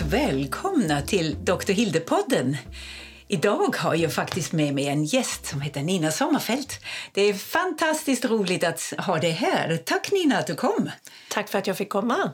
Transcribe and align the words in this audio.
och 0.00 0.12
välkomna 0.12 1.02
till 1.02 1.36
Dr. 1.44 1.72
Hilde-podden. 1.72 2.56
Idag 3.28 3.76
har 3.76 3.94
jag 3.94 4.12
faktiskt 4.12 4.52
med 4.52 4.74
mig 4.74 4.86
en 4.88 5.04
gäst 5.04 5.46
som 5.46 5.60
heter 5.60 5.82
Nina 5.82 6.10
Sommerfelt. 6.10 6.80
Det 7.12 7.22
är 7.22 7.34
fantastiskt 7.34 8.24
roligt 8.24 8.64
att 8.64 8.92
ha 8.98 9.18
dig 9.18 9.30
här. 9.30 9.76
Tack 9.76 10.12
Nina 10.12 10.38
att 10.38 10.46
du 10.46 10.54
kom. 10.54 10.90
Tack 11.28 11.48
för 11.48 11.58
att 11.58 11.66
jag 11.66 11.76
fick 11.76 11.88
komma. 11.88 12.30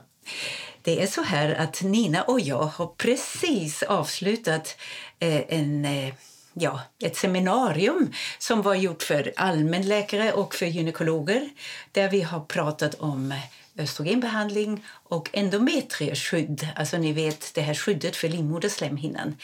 Det 0.81 1.01
är 1.01 1.07
så 1.07 1.21
här 1.21 1.55
att 1.55 1.81
Nina 1.81 2.23
och 2.23 2.39
jag 2.39 2.63
har 2.63 2.87
precis 2.87 3.83
avslutat 3.83 4.77
eh, 5.19 5.41
en 5.47 5.85
eh, 5.85 6.13
ja, 6.53 6.81
ett 7.03 7.15
seminarium 7.15 8.13
som 8.39 8.61
var 8.61 8.75
gjort 8.75 9.03
för 9.03 9.33
allmänläkare 9.35 10.31
och 10.33 10.55
för 10.55 10.65
gynekologer 10.65 11.49
där 11.91 12.09
vi 12.09 12.21
har 12.21 12.39
pratat 12.39 12.95
om 12.95 13.33
östrogenbehandling 13.77 14.85
och 14.87 15.29
endometrieskydd. 15.33 16.67
Alltså 16.75 16.97
ni 16.97 17.13
vet 17.13 17.53
det 17.53 17.61
här 17.61 17.73
skyddet 17.73 18.15
för 18.15 18.29
livmoderslemhinnan. 18.29 19.35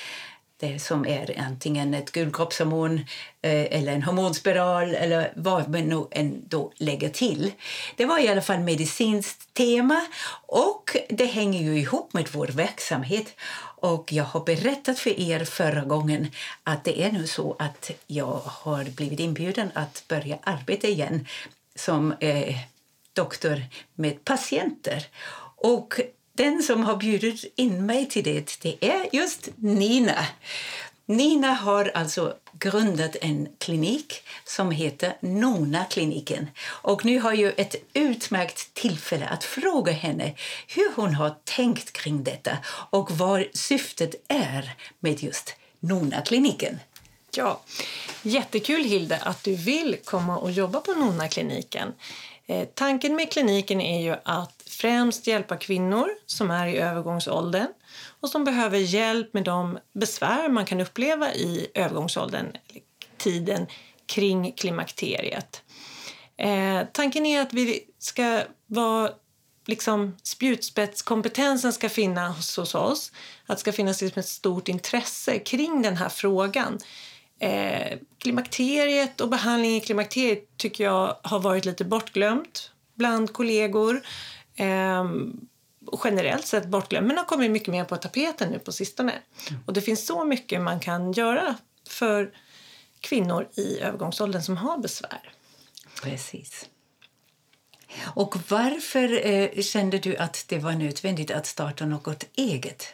Det 0.57 0.79
som 0.79 1.05
är 1.05 1.39
antingen 1.39 1.93
ett 1.93 2.11
gulkroppshormon 2.11 2.97
eh, 3.41 3.79
eller 3.79 3.93
en 3.93 4.03
hormonspiral 4.03 4.95
eller 4.95 5.33
vad 5.35 5.69
man 5.69 5.81
nu 5.81 6.05
ändå 6.11 6.71
lägger 6.77 7.09
till. 7.09 7.51
Det 7.95 8.05
var 8.05 8.19
i 8.19 8.27
alla 8.27 8.41
fall 8.41 8.59
medicinskt 8.59 9.53
tema 9.53 10.01
och 10.45 10.97
det 11.09 11.25
hänger 11.25 11.61
ju 11.63 11.79
ihop 11.79 12.13
med 12.13 12.27
vår 12.31 12.47
verksamhet. 12.47 13.35
Och 13.75 14.13
jag 14.13 14.23
har 14.23 14.39
berättat 14.39 14.99
för 14.99 15.19
er 15.19 15.45
förra 15.45 15.81
gången 15.81 16.31
att 16.63 16.83
det 16.83 17.03
är 17.03 17.11
nu 17.11 17.27
så 17.27 17.55
att 17.59 17.91
jag 18.07 18.41
har 18.45 18.83
blivit 18.83 19.19
inbjuden 19.19 19.71
att 19.73 20.03
börja 20.07 20.37
arbeta 20.43 20.87
igen 20.87 21.27
som 21.75 22.13
eh, 22.19 22.55
doktor 23.13 23.63
med 23.95 24.25
patienter. 24.25 25.05
Och 25.55 25.99
den 26.33 26.63
som 26.63 26.83
har 26.83 26.95
bjudit 26.95 27.53
in 27.55 27.85
mig 27.85 28.09
till 28.09 28.23
det, 28.23 28.59
det 28.61 28.85
är 28.85 29.15
just 29.15 29.49
Nina. 29.55 30.25
Nina 31.05 31.53
har 31.53 31.91
alltså 31.95 32.33
grundat 32.59 33.15
en 33.21 33.47
klinik 33.57 34.23
som 34.45 34.71
heter 34.71 35.17
Nona-kliniken. 35.19 36.47
Och 36.65 37.05
nu 37.05 37.19
har 37.19 37.33
jag 37.33 37.53
ett 37.57 37.75
utmärkt 37.93 38.73
tillfälle 38.73 39.27
att 39.27 39.43
fråga 39.43 39.91
henne 39.91 40.33
hur 40.67 40.95
hon 40.95 41.13
har 41.13 41.35
tänkt 41.43 41.93
kring 41.93 42.23
detta 42.23 42.57
och 42.89 43.11
vad 43.11 43.43
syftet 43.53 44.15
är 44.27 44.75
med 44.99 45.23
just 45.23 45.55
Nona-kliniken. 45.79 46.79
Ja, 47.35 47.61
jättekul 48.21 48.83
Hilde 48.83 49.17
att 49.17 49.43
du 49.43 49.55
vill 49.55 49.97
komma 50.03 50.37
och 50.37 50.51
jobba 50.51 50.79
på 50.79 50.93
Nona-kliniken. 50.93 51.93
Eh, 52.47 52.67
tanken 52.73 53.15
med 53.15 53.31
kliniken 53.31 53.81
är 53.81 54.01
ju 54.01 54.15
att 54.23 54.63
främst 54.67 55.27
hjälpa 55.27 55.57
kvinnor 55.57 56.09
som 56.25 56.51
är 56.51 56.67
i 56.67 56.77
övergångsåldern 56.77 57.67
och 58.19 58.29
som 58.29 58.43
behöver 58.43 58.77
hjälp 58.77 59.33
med 59.33 59.43
de 59.43 59.79
besvär 59.93 60.49
man 60.49 60.65
kan 60.65 60.81
uppleva 60.81 61.33
i 61.33 61.67
övergångsåldern, 61.73 62.47
tiden 63.17 63.67
kring 64.05 64.51
klimakteriet. 64.51 65.61
Eh, 66.37 66.81
tanken 66.91 67.25
är 67.25 67.41
att 67.41 67.53
vi 67.53 67.83
ska 67.99 68.41
vara 68.65 69.11
liksom 69.65 70.17
spjutspetskompetensen 70.23 71.73
ska 71.73 71.89
finnas 71.89 72.57
hos 72.57 72.75
oss. 72.75 73.11
Att 73.45 73.57
det 73.57 73.61
ska 73.61 73.71
finnas 73.71 74.01
liksom 74.01 74.19
ett 74.19 74.25
stort 74.25 74.67
intresse 74.67 75.39
kring 75.39 75.81
den 75.81 75.97
här 75.97 76.09
frågan. 76.09 76.79
Eh, 77.43 77.97
klimakteriet 78.17 79.21
och 79.21 79.29
behandling 79.29 79.75
i 79.75 79.81
klimakteriet 79.81 80.57
tycker 80.57 80.83
jag 80.83 81.17
har 81.23 81.39
varit 81.39 81.65
lite 81.65 81.85
bortglömt 81.85 82.71
bland 82.95 83.33
kollegor. 83.33 84.01
Eh, 84.55 85.03
generellt 86.03 86.45
sett 86.45 86.67
bortglömt, 86.67 87.07
men 87.07 87.17
har 87.17 87.25
kommit 87.25 87.51
mycket 87.51 87.67
mer 87.67 87.83
på 87.83 87.97
tapeten 87.97 88.49
nu 88.49 88.59
på 88.59 88.71
sistone. 88.71 89.11
Mm. 89.11 89.61
Och 89.65 89.73
det 89.73 89.81
finns 89.81 90.05
så 90.05 90.25
mycket 90.25 90.61
man 90.61 90.79
kan 90.79 91.11
göra 91.11 91.55
för 91.89 92.31
kvinnor 92.99 93.47
i 93.55 93.79
övergångsåldern 93.79 94.41
som 94.41 94.57
har 94.57 94.77
besvär. 94.77 95.31
Precis. 96.03 96.69
Och 98.15 98.35
varför 98.49 99.27
eh, 99.27 99.61
kände 99.61 99.99
du 99.99 100.17
att 100.17 100.45
det 100.47 100.57
var 100.57 100.71
nödvändigt 100.71 101.31
att 101.31 101.45
starta 101.45 101.85
något 101.85 102.25
eget? 102.35 102.87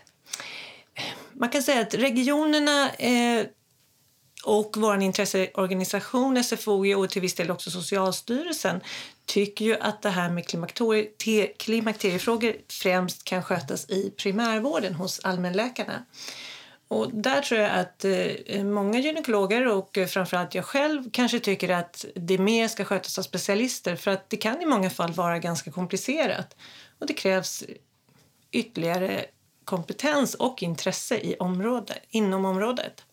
Man 1.34 1.50
kan 1.50 1.64
säga 1.64 1.82
att 1.82 1.94
regionerna 1.94 2.90
eh, 2.90 3.46
och 4.44 4.76
vår 4.78 5.02
intresseorganisation 5.02 6.44
SFOI 6.44 6.96
och 6.96 7.10
till 7.10 7.22
viss 7.22 7.36
del 7.36 7.52
också 7.52 7.72
Socialstyrelsen 7.72 8.82
tycker 9.26 9.66
ju 9.66 9.80
att 9.80 10.02
det 10.02 10.10
här 10.10 10.30
med 10.30 10.48
klimakterie, 10.48 11.48
klimakteriefrågor 11.48 12.56
främst 12.70 13.24
kan 13.24 13.44
skötas 13.44 13.90
i 13.90 14.14
primärvården 14.18 14.96
hos 14.96 15.20
allmänläkarna. 15.24 16.06
Och 16.88 17.14
där 17.14 17.42
tror 17.42 17.62
jag 17.62 17.72
att 17.72 18.06
eh, 18.06 18.64
många 18.64 19.00
gynekologer 19.00 19.68
och 19.68 19.98
eh, 19.98 20.08
framförallt 20.08 20.56
jag 20.56 20.66
själv 20.66 21.10
kanske 21.12 21.40
tycker 21.40 21.70
att 21.70 22.06
det 22.16 22.38
mer 22.38 22.68
ska 22.68 22.86
skötas 22.86 23.18
av 23.18 23.24
specialister 23.24 23.96
för 23.96 24.12
att 24.12 24.30
det 24.30 24.38
kan 24.38 24.62
i 24.62 24.66
många 24.66 24.90
fall 24.90 25.12
vara 25.12 25.40
ganska 25.40 25.72
komplicerat 25.72 26.56
och 27.00 27.08
det 27.08 27.14
krävs 27.14 27.64
ytterligare 28.52 29.26
kompetens 29.70 30.36
och 30.36 30.64
intresse 30.64 31.18
i 31.18 31.36
område, 31.40 31.94
inom 32.10 32.46
området. 32.46 33.06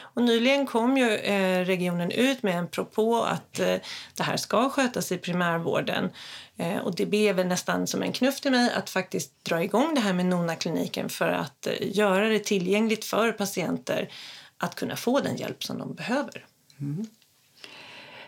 Och 0.00 0.22
nyligen 0.22 0.66
kom 0.66 0.96
ju 0.96 1.16
eh, 1.16 1.64
regionen 1.64 2.10
ut 2.10 2.42
med 2.42 2.58
en 2.58 2.68
propå 2.68 3.22
att 3.22 3.60
eh, 3.60 3.76
det 4.14 4.22
här 4.22 4.36
ska 4.36 4.70
skötas 4.70 5.12
i 5.12 5.18
primärvården. 5.18 6.10
Eh, 6.56 6.78
och 6.78 6.94
det 6.94 7.06
blev 7.06 7.36
väl 7.36 7.46
nästan 7.46 7.86
som 7.86 8.02
en 8.02 8.12
knuff 8.12 8.40
till 8.40 8.50
mig 8.50 8.72
att 8.72 8.90
faktiskt 8.90 9.44
dra 9.44 9.62
igång 9.62 9.94
det 9.94 10.00
här 10.00 10.12
med 10.12 10.26
Nona-kliniken 10.26 11.08
för 11.08 11.28
att 11.28 11.68
göra 11.80 12.28
det 12.28 12.38
tillgängligt 12.38 13.04
för 13.04 13.32
patienter 13.32 14.08
att 14.56 14.74
kunna 14.74 14.96
få 14.96 15.20
den 15.20 15.36
hjälp 15.36 15.64
som 15.64 15.78
de 15.78 15.94
behöver. 15.94 16.46
Mm. 16.80 17.06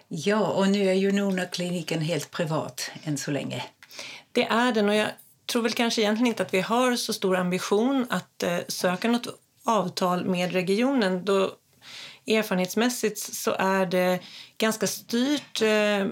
Ja, 0.08 0.46
och 0.46 0.68
nu 0.68 0.88
är 0.88 0.94
ju 0.94 1.12
Nona-kliniken 1.12 2.00
helt 2.00 2.30
privat 2.30 2.90
än 3.04 3.18
så 3.18 3.30
länge. 3.30 3.64
Det 4.32 4.44
är 4.44 4.72
den 4.72 4.88
och 4.88 4.94
jag 4.94 5.08
tror 5.52 5.62
väl 5.62 5.72
kanske 5.72 6.00
egentligen 6.00 6.26
inte 6.26 6.42
att 6.42 6.54
vi 6.54 6.60
har 6.60 6.96
så 6.96 7.12
stor 7.12 7.36
ambition 7.36 8.06
att 8.10 8.42
eh, 8.42 8.58
söka 8.68 9.08
något 9.08 9.26
avtal 9.64 10.24
med 10.24 10.52
regionen. 10.52 11.24
Då 11.24 11.50
erfarenhetsmässigt 12.26 13.18
så 13.18 13.50
är 13.58 13.86
det 13.86 14.20
ganska 14.58 14.86
styrt 14.86 15.62
eh, 15.62 16.06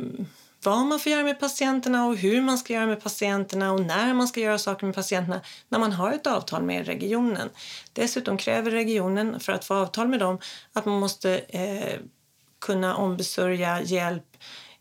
vad 0.65 0.87
man 0.87 1.01
får 1.01 1.13
göra 1.13 1.23
med 1.23 1.41
patienterna 1.41 2.07
och 2.07 2.17
hur 2.17 2.41
man 2.41 2.59
ska 2.59 2.73
göra 2.73 2.87
med 2.87 3.03
patienterna 3.03 3.73
och 3.73 3.81
när 3.81 4.15
man 4.15 4.29
ska 4.29 4.41
göra 4.41 4.59
saker 4.59 4.87
med 4.87 4.95
patienterna 4.95 5.41
när 5.69 5.79
man 5.79 5.93
har 5.93 6.13
ett 6.13 6.27
avtal 6.27 6.63
med 6.63 6.87
regionen. 6.87 7.49
Dessutom 7.93 8.37
kräver 8.37 8.71
regionen 8.71 9.41
för 9.41 9.53
att 9.53 9.65
få 9.65 9.75
avtal 9.75 10.09
med 10.09 10.21
dem 10.21 10.39
att 10.73 10.85
man 10.85 11.01
måste 11.01 11.39
eh, 11.39 12.01
kunna 12.61 12.97
ombesörja 12.97 13.83
hjälp 13.83 14.37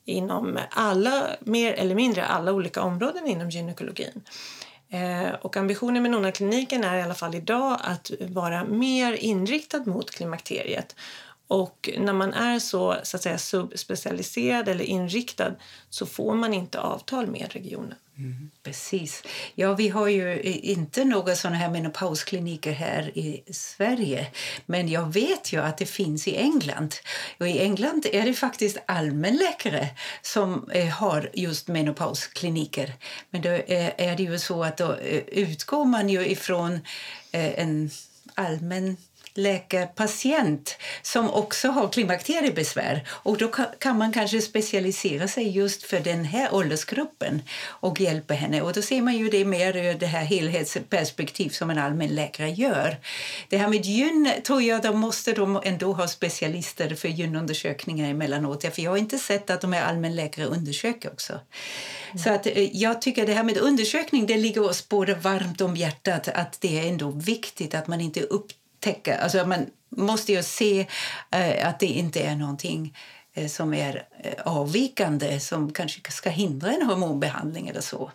inom 0.09 0.59
alla, 0.71 1.27
mer 1.39 1.73
eller 1.73 1.95
mindre 1.95 2.25
alla 2.25 2.53
olika 2.53 2.81
områden 2.81 3.27
inom 3.27 3.49
gynekologin. 3.49 4.21
Eh, 4.89 5.29
och 5.41 5.57
ambitionen 5.57 6.01
med 6.01 6.11
Nona-kliniken 6.11 6.83
är 6.83 6.97
i 6.97 7.01
alla 7.01 7.13
fall 7.13 7.35
idag 7.35 7.79
att 7.83 8.11
vara 8.19 8.63
mer 8.63 9.13
inriktad 9.13 9.79
mot 9.85 10.11
klimakteriet. 10.11 10.95
Och 11.47 11.89
när 11.97 12.13
man 12.13 12.33
är 12.33 12.59
så, 12.59 12.95
så 13.03 13.17
att 13.17 13.23
säga, 13.23 13.37
subspecialiserad 13.37 14.67
eller 14.67 14.85
inriktad 14.85 15.51
så 15.89 16.05
får 16.05 16.35
man 16.35 16.53
inte 16.53 16.79
avtal 16.79 17.27
med 17.27 17.53
regionen. 17.53 17.95
Mm, 18.19 18.51
precis. 18.63 19.23
Ja, 19.55 19.73
vi 19.73 19.89
har 19.89 20.07
ju 20.07 20.39
eh, 20.39 20.69
inte 20.69 21.05
några 21.05 21.35
såna 21.35 21.55
här 21.55 21.69
menopauskliniker 21.69 22.71
här 22.71 23.17
i 23.17 23.43
Sverige. 23.51 24.27
Men 24.65 24.87
jag 24.87 25.13
vet 25.13 25.53
ju 25.53 25.61
att 25.61 25.77
det 25.77 25.85
finns 25.85 26.27
i 26.27 26.35
England. 26.35 26.95
Och 27.37 27.47
I 27.47 27.59
England 27.59 28.05
är 28.11 28.25
det 28.25 28.33
faktiskt 28.33 28.77
allmänläkare 28.85 29.87
som 30.21 30.69
eh, 30.71 30.87
har 30.87 31.29
just 31.33 31.67
menopauskliniker. 31.67 32.93
Men 33.29 33.41
då 33.41 33.49
eh, 33.49 33.91
är 33.97 34.17
det 34.17 34.23
ju 34.23 34.39
så 34.39 34.63
att 34.63 34.77
då 34.77 34.97
utgår 35.27 35.85
man 35.85 36.09
ju 36.09 36.27
ifrån 36.27 36.79
en 37.31 37.89
allmän 38.35 38.97
läkarpatient 39.39 40.77
som 41.01 41.29
också 41.31 41.67
har 41.67 41.89
klimakteriebesvär. 41.89 43.07
Och 43.09 43.37
då 43.37 43.47
kan 43.79 43.97
man 43.97 44.13
kanske 44.13 44.41
specialisera 44.41 45.27
sig 45.27 45.49
just 45.49 45.83
för 45.83 45.99
den 45.99 46.25
här 46.25 46.53
åldersgruppen 46.53 47.41
och 47.65 48.01
hjälpa 48.01 48.33
henne. 48.33 48.61
Och 48.61 48.73
då 48.73 48.81
ser 48.81 49.01
man 49.01 49.17
ju 49.17 49.29
det 49.29 49.45
mer 49.45 49.77
ur 49.77 49.93
det 49.93 50.05
här 50.05 50.23
helhetsperspektiv 50.23 51.49
som 51.49 51.69
en 51.69 51.77
allmän 51.77 52.15
läkare 52.15 52.49
gör. 52.49 52.97
Det 53.49 53.57
här 53.57 53.67
med 53.67 53.85
gyn 53.85 54.31
tror 54.43 54.61
jag 54.61 54.81
de 54.81 54.99
måste 54.99 55.33
de 55.33 55.61
ändå 55.63 55.93
ha 55.93 56.07
specialister 56.07 56.95
för 56.95 57.07
gynundersökningar 57.07 58.09
emellanåt. 58.09 58.63
För 58.63 58.81
jag 58.81 58.91
har 58.91 58.97
inte 58.97 59.17
sett 59.17 59.49
att 59.49 59.61
de 59.61 59.73
är 59.73 59.81
allmänläkare 59.81 60.45
undersöker 60.45 61.09
också. 61.11 61.33
Mm. 61.33 62.23
Så 62.23 62.29
att 62.29 62.45
eh, 62.45 62.75
jag 62.75 63.01
tycker 63.01 63.25
det 63.25 63.33
här 63.33 63.43
med 63.43 63.57
undersökning 63.57 64.25
det 64.25 64.37
ligger 64.37 64.63
oss 64.63 64.89
båda 64.89 65.15
varmt 65.15 65.61
om 65.61 65.75
hjärtat 65.75 66.27
att 66.27 66.61
det 66.61 66.79
är 66.79 66.89
ändå 66.89 67.11
viktigt 67.11 67.75
att 67.75 67.87
man 67.87 68.01
inte 68.01 68.21
upp 68.21 68.51
täcka. 68.79 69.17
Alltså 69.17 69.45
man 69.45 69.65
måste 69.89 70.31
ju 70.31 70.43
se 70.43 70.87
eh, 71.31 71.67
att 71.67 71.79
det 71.79 71.85
inte 71.85 72.19
är 72.19 72.35
någonting 72.35 72.97
eh, 73.33 73.47
som 73.47 73.73
är 73.73 74.07
eh, 74.23 74.33
avvikande 74.45 75.39
som 75.39 75.73
kanske 75.73 76.11
ska 76.11 76.29
hindra 76.29 76.71
en 76.71 76.81
hormonbehandling 76.81 77.67
eller 77.67 77.81
så. 77.81 78.11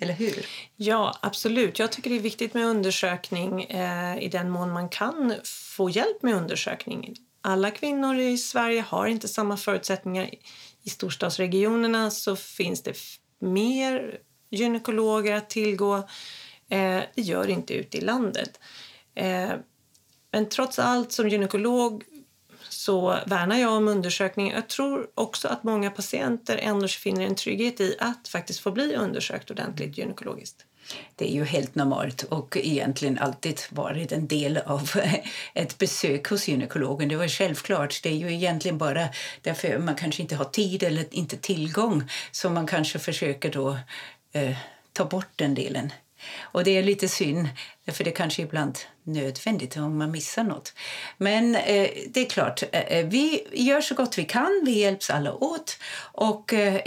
Eller 0.00 0.14
hur? 0.14 0.46
Ja, 0.76 1.18
absolut. 1.22 1.78
Jag 1.78 1.92
tycker 1.92 2.10
det 2.10 2.16
är 2.16 2.20
viktigt 2.20 2.54
med 2.54 2.66
undersökning 2.66 3.62
eh, 3.62 4.18
i 4.18 4.28
den 4.28 4.50
mån 4.50 4.72
man 4.72 4.88
kan 4.88 5.34
få 5.44 5.90
hjälp 5.90 6.22
med 6.22 6.34
undersökning. 6.34 7.14
Alla 7.40 7.70
kvinnor 7.70 8.18
i 8.18 8.38
Sverige 8.38 8.80
har 8.80 9.06
inte 9.06 9.28
samma 9.28 9.56
förutsättningar. 9.56 10.30
I 10.82 10.90
storstadsregionerna 10.90 12.10
så 12.10 12.36
finns 12.36 12.82
det 12.82 12.96
mer 13.40 14.18
gynekologer 14.50 15.34
att 15.34 15.50
tillgå. 15.50 15.96
Eh, 16.68 17.02
det 17.14 17.22
gör 17.22 17.46
det 17.46 17.52
inte 17.52 17.74
ute 17.74 17.98
i 17.98 18.00
landet. 18.00 18.60
Eh, 19.14 19.50
men 20.32 20.48
trots 20.48 20.78
allt, 20.78 21.12
som 21.12 21.28
gynekolog 21.28 22.04
så 22.68 23.18
värnar 23.26 23.58
jag 23.58 23.72
om 23.72 23.88
undersökning. 23.88 24.50
Jag 24.50 24.68
tror 24.68 25.06
också 25.14 25.48
att 25.48 25.64
många 25.64 25.90
patienter 25.90 26.56
ändå 26.56 26.88
finner 26.88 27.26
en 27.26 27.34
trygghet 27.34 27.80
i 27.80 27.96
att 27.98 28.28
faktiskt 28.28 28.60
få 28.60 28.70
bli 28.70 28.96
undersökt 28.96 29.50
ordentligt 29.50 29.98
gynekologiskt. 29.98 30.64
Det 31.16 31.30
är 31.30 31.34
ju 31.34 31.44
helt 31.44 31.74
normalt 31.74 32.22
och 32.22 32.56
egentligen 32.56 33.18
alltid 33.18 33.60
varit 33.70 34.12
en 34.12 34.26
del 34.26 34.56
av 34.56 34.90
ett 35.54 35.78
besök 35.78 36.28
hos 36.28 36.48
gynekologen. 36.48 37.08
Det 37.08 37.16
var 37.16 37.28
självklart. 37.28 38.02
Det 38.02 38.08
är 38.08 38.14
ju 38.14 38.34
egentligen 38.34 38.78
bara 38.78 39.08
därför 39.42 39.78
man 39.78 39.94
kanske 39.94 40.22
inte 40.22 40.36
har 40.36 40.44
tid 40.44 40.82
eller 40.82 41.04
inte 41.10 41.36
tillgång 41.36 42.10
som 42.30 42.54
man 42.54 42.66
kanske 42.66 42.98
försöker 42.98 43.52
då 43.52 43.78
eh, 44.32 44.56
ta 44.92 45.04
bort 45.04 45.32
den 45.36 45.54
delen. 45.54 45.92
Och 46.40 46.64
det 46.64 46.76
är 46.76 46.82
lite 46.82 47.08
synd, 47.08 47.48
för 47.92 48.04
det 48.04 48.10
kanske 48.10 48.42
ibland 48.42 48.78
nödvändigt 49.02 49.76
om 49.76 49.98
man 49.98 50.10
missar 50.10 50.44
nåt. 50.44 50.72
Men 51.18 51.54
eh, 51.54 51.90
det 52.08 52.20
är 52.20 52.30
klart, 52.30 52.62
eh, 52.72 52.80
eh, 52.80 53.06
vi 53.06 53.46
gör 53.52 53.80
så 53.80 53.94
gott 53.94 54.18
vi 54.18 54.24
kan. 54.24 54.62
Vi 54.64 54.78
hjälps 54.78 55.10
alla 55.10 55.34
åt. 55.34 55.78
Och 56.12 56.54
eh, 56.54 56.80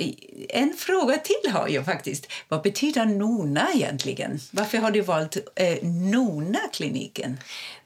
en 0.50 0.74
fråga 0.74 1.18
till 1.18 1.52
har 1.52 1.68
jag 1.68 1.86
faktiskt. 1.86 2.32
Vad 2.48 2.62
betyder 2.62 3.06
Nona 3.06 3.68
egentligen? 3.74 4.40
Varför 4.52 4.78
har 4.78 4.92
du 4.92 5.02
valt 5.02 5.38
eh, 5.56 5.78
Nona-kliniken? 5.84 7.38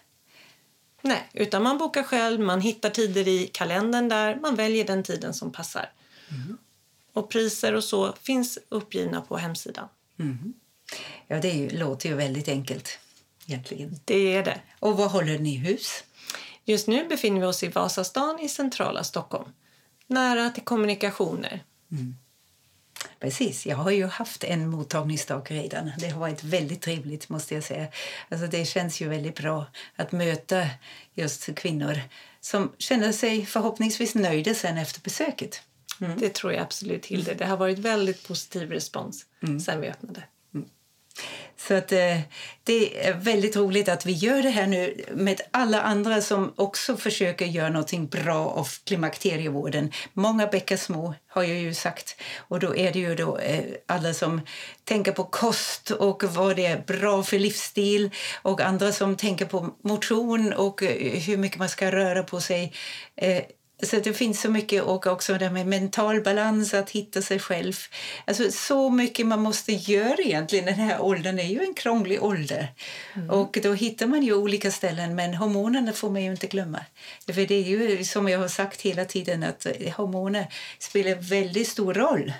Nej, 1.02 1.28
utan 1.32 1.62
man 1.62 1.78
bokar 1.78 2.02
själv, 2.02 2.40
man 2.40 2.60
hittar 2.60 2.90
tider 2.90 3.28
i 3.28 3.46
kalendern 3.46 4.08
där, 4.08 4.36
man 4.36 4.54
väljer 4.54 4.84
den 4.84 5.02
tiden 5.02 5.34
som 5.34 5.52
passar. 5.52 5.92
Mm. 6.30 6.58
Och 7.12 7.30
priser 7.30 7.74
och 7.74 7.84
så 7.84 8.12
finns 8.22 8.58
uppgivna 8.68 9.20
på 9.20 9.36
hemsidan. 9.36 9.88
Mm. 10.18 10.54
Ja, 11.26 11.40
det 11.40 11.50
ju, 11.50 11.70
låter 11.70 12.08
ju 12.08 12.14
väldigt 12.14 12.48
enkelt 12.48 12.98
egentligen. 13.46 14.00
Det 14.04 14.36
är 14.36 14.44
det. 14.44 14.60
Och 14.78 14.96
var 14.96 15.08
håller 15.08 15.38
ni 15.38 15.56
hus? 15.56 16.04
Just 16.64 16.88
nu 16.88 17.08
befinner 17.08 17.40
vi 17.40 17.46
oss 17.46 17.62
i 17.62 17.68
Vasastan 17.68 18.40
i 18.40 18.48
centrala 18.48 19.04
Stockholm 19.04 19.52
nära 20.12 20.50
till 20.50 20.62
kommunikationer. 20.62 21.64
Mm. 21.92 22.16
Precis, 23.20 23.66
jag 23.66 23.76
har 23.76 23.90
ju 23.90 24.06
haft 24.06 24.44
en 24.44 24.68
mottagningsdag 24.68 25.46
redan. 25.50 25.92
Det 25.98 26.08
har 26.08 26.20
varit 26.20 26.44
väldigt 26.44 26.82
trevligt 26.82 27.28
måste 27.28 27.54
jag 27.54 27.64
säga. 27.64 27.86
Alltså 28.28 28.46
det 28.46 28.64
känns 28.64 29.00
ju 29.00 29.08
väldigt 29.08 29.36
bra 29.36 29.66
att 29.96 30.12
möta 30.12 30.66
just 31.14 31.54
kvinnor 31.54 32.00
som 32.40 32.72
känner 32.78 33.12
sig 33.12 33.46
förhoppningsvis 33.46 34.14
nöjda 34.14 34.54
sen 34.54 34.78
efter 34.78 35.00
besöket. 35.00 35.62
Mm. 36.00 36.18
Det 36.18 36.34
tror 36.34 36.52
jag 36.52 36.62
absolut 36.62 37.06
Hilde. 37.06 37.34
Det 37.34 37.46
har 37.46 37.56
varit 37.56 37.78
väldigt 37.78 38.28
positiv 38.28 38.70
respons 38.70 39.26
mm. 39.42 39.60
sen 39.60 39.80
vi 39.80 39.88
öppnade. 39.88 40.22
Så 41.56 41.74
att, 41.74 41.92
eh, 41.92 42.18
det 42.64 43.06
är 43.06 43.14
väldigt 43.14 43.56
roligt 43.56 43.88
att 43.88 44.06
vi 44.06 44.12
gör 44.12 44.42
det 44.42 44.50
här 44.50 44.66
nu 44.66 45.04
med 45.14 45.40
alla 45.50 45.80
andra 45.80 46.20
som 46.20 46.52
också 46.56 46.96
försöker 46.96 47.46
göra 47.46 47.68
något 47.68 48.10
bra 48.10 48.46
av 48.46 48.68
klimakterievården. 48.84 49.92
Många 50.12 50.46
bäckar 50.46 50.76
små, 50.76 51.14
har 51.28 51.42
jag 51.42 51.58
ju 51.58 51.74
sagt. 51.74 52.16
Och 52.36 52.60
då 52.60 52.76
är 52.76 52.92
det 52.92 52.98
ju 52.98 53.14
då 53.14 53.38
eh, 53.38 53.64
alla 53.86 54.14
som 54.14 54.40
tänker 54.84 55.12
på 55.12 55.24
kost 55.24 55.90
och 55.90 56.24
vad 56.24 56.56
det 56.56 56.66
är 56.66 56.84
bra 56.86 57.22
för 57.22 57.38
livsstil 57.38 58.10
och 58.42 58.60
andra 58.60 58.92
som 58.92 59.16
tänker 59.16 59.46
på 59.46 59.74
motion 59.84 60.52
och 60.52 60.82
eh, 60.82 61.20
hur 61.20 61.36
mycket 61.36 61.58
man 61.58 61.68
ska 61.68 61.92
röra 61.92 62.22
på 62.22 62.40
sig. 62.40 62.72
Eh, 63.16 63.42
så 63.82 64.00
det 64.00 64.12
finns 64.12 64.40
så 64.40 64.50
mycket 64.50 64.82
och 64.82 65.06
också 65.06 65.38
det 65.38 65.50
med 65.50 65.66
mental 65.66 66.20
balans, 66.20 66.74
att 66.74 66.90
hitta 66.90 67.22
sig 67.22 67.38
själv. 67.38 67.74
Alltså 68.24 68.50
så 68.50 68.90
mycket 68.90 69.26
man 69.26 69.40
måste 69.40 69.72
göra 69.72 70.16
egentligen. 70.18 70.64
Den 70.64 70.74
här 70.74 71.02
åldern 71.02 71.38
är 71.38 71.48
ju 71.48 71.60
en 71.60 71.74
krånglig 71.74 72.22
ålder. 72.22 72.68
Mm. 73.14 73.30
Och 73.30 73.58
då 73.62 73.72
hittar 73.72 74.06
man 74.06 74.22
ju 74.22 74.34
olika 74.34 74.70
ställen 74.70 75.14
men 75.14 75.34
hormonerna 75.34 75.92
får 75.92 76.10
man 76.10 76.22
ju 76.22 76.30
inte 76.30 76.46
glömma. 76.46 76.84
För 77.26 77.46
det 77.46 77.54
är 77.54 77.62
ju 77.62 78.04
som 78.04 78.28
jag 78.28 78.38
har 78.38 78.48
sagt 78.48 78.80
hela 78.80 79.04
tiden 79.04 79.42
att 79.42 79.66
hormoner 79.96 80.46
spelar 80.78 81.14
väldigt 81.14 81.68
stor 81.68 81.94
roll. 81.94 82.32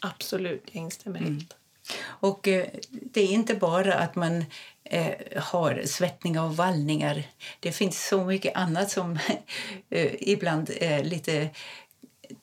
Absolut, 0.00 0.68
jag 0.72 0.82
instämmer 0.82 1.18
helt. 1.18 1.30
Mm. 1.30 1.46
Och 2.04 2.48
eh, 2.48 2.66
det 2.90 3.20
är 3.20 3.32
inte 3.32 3.54
bara 3.54 3.94
att 3.94 4.14
man 4.14 4.44
eh, 4.90 5.42
har 5.42 5.82
svettningar 5.86 6.42
och 6.42 6.56
vallningar. 6.56 7.22
Det 7.60 7.72
finns 7.72 8.06
så 8.06 8.24
mycket 8.24 8.56
annat 8.56 8.90
som 8.90 9.18
eh, 9.90 10.12
ibland 10.20 10.70
är 10.80 11.04
lite 11.04 11.48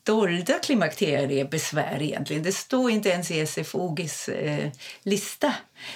dolda 0.03 0.59
klimakteriebesvär 0.59 2.01
egentligen. 2.01 2.43
Det 2.43 2.51
står 2.51 2.91
inte 2.91 3.09
ens 3.09 3.31
i 3.31 3.45
SFOGs 3.45 4.29
eh, 4.29 4.69
lista. 5.03 5.53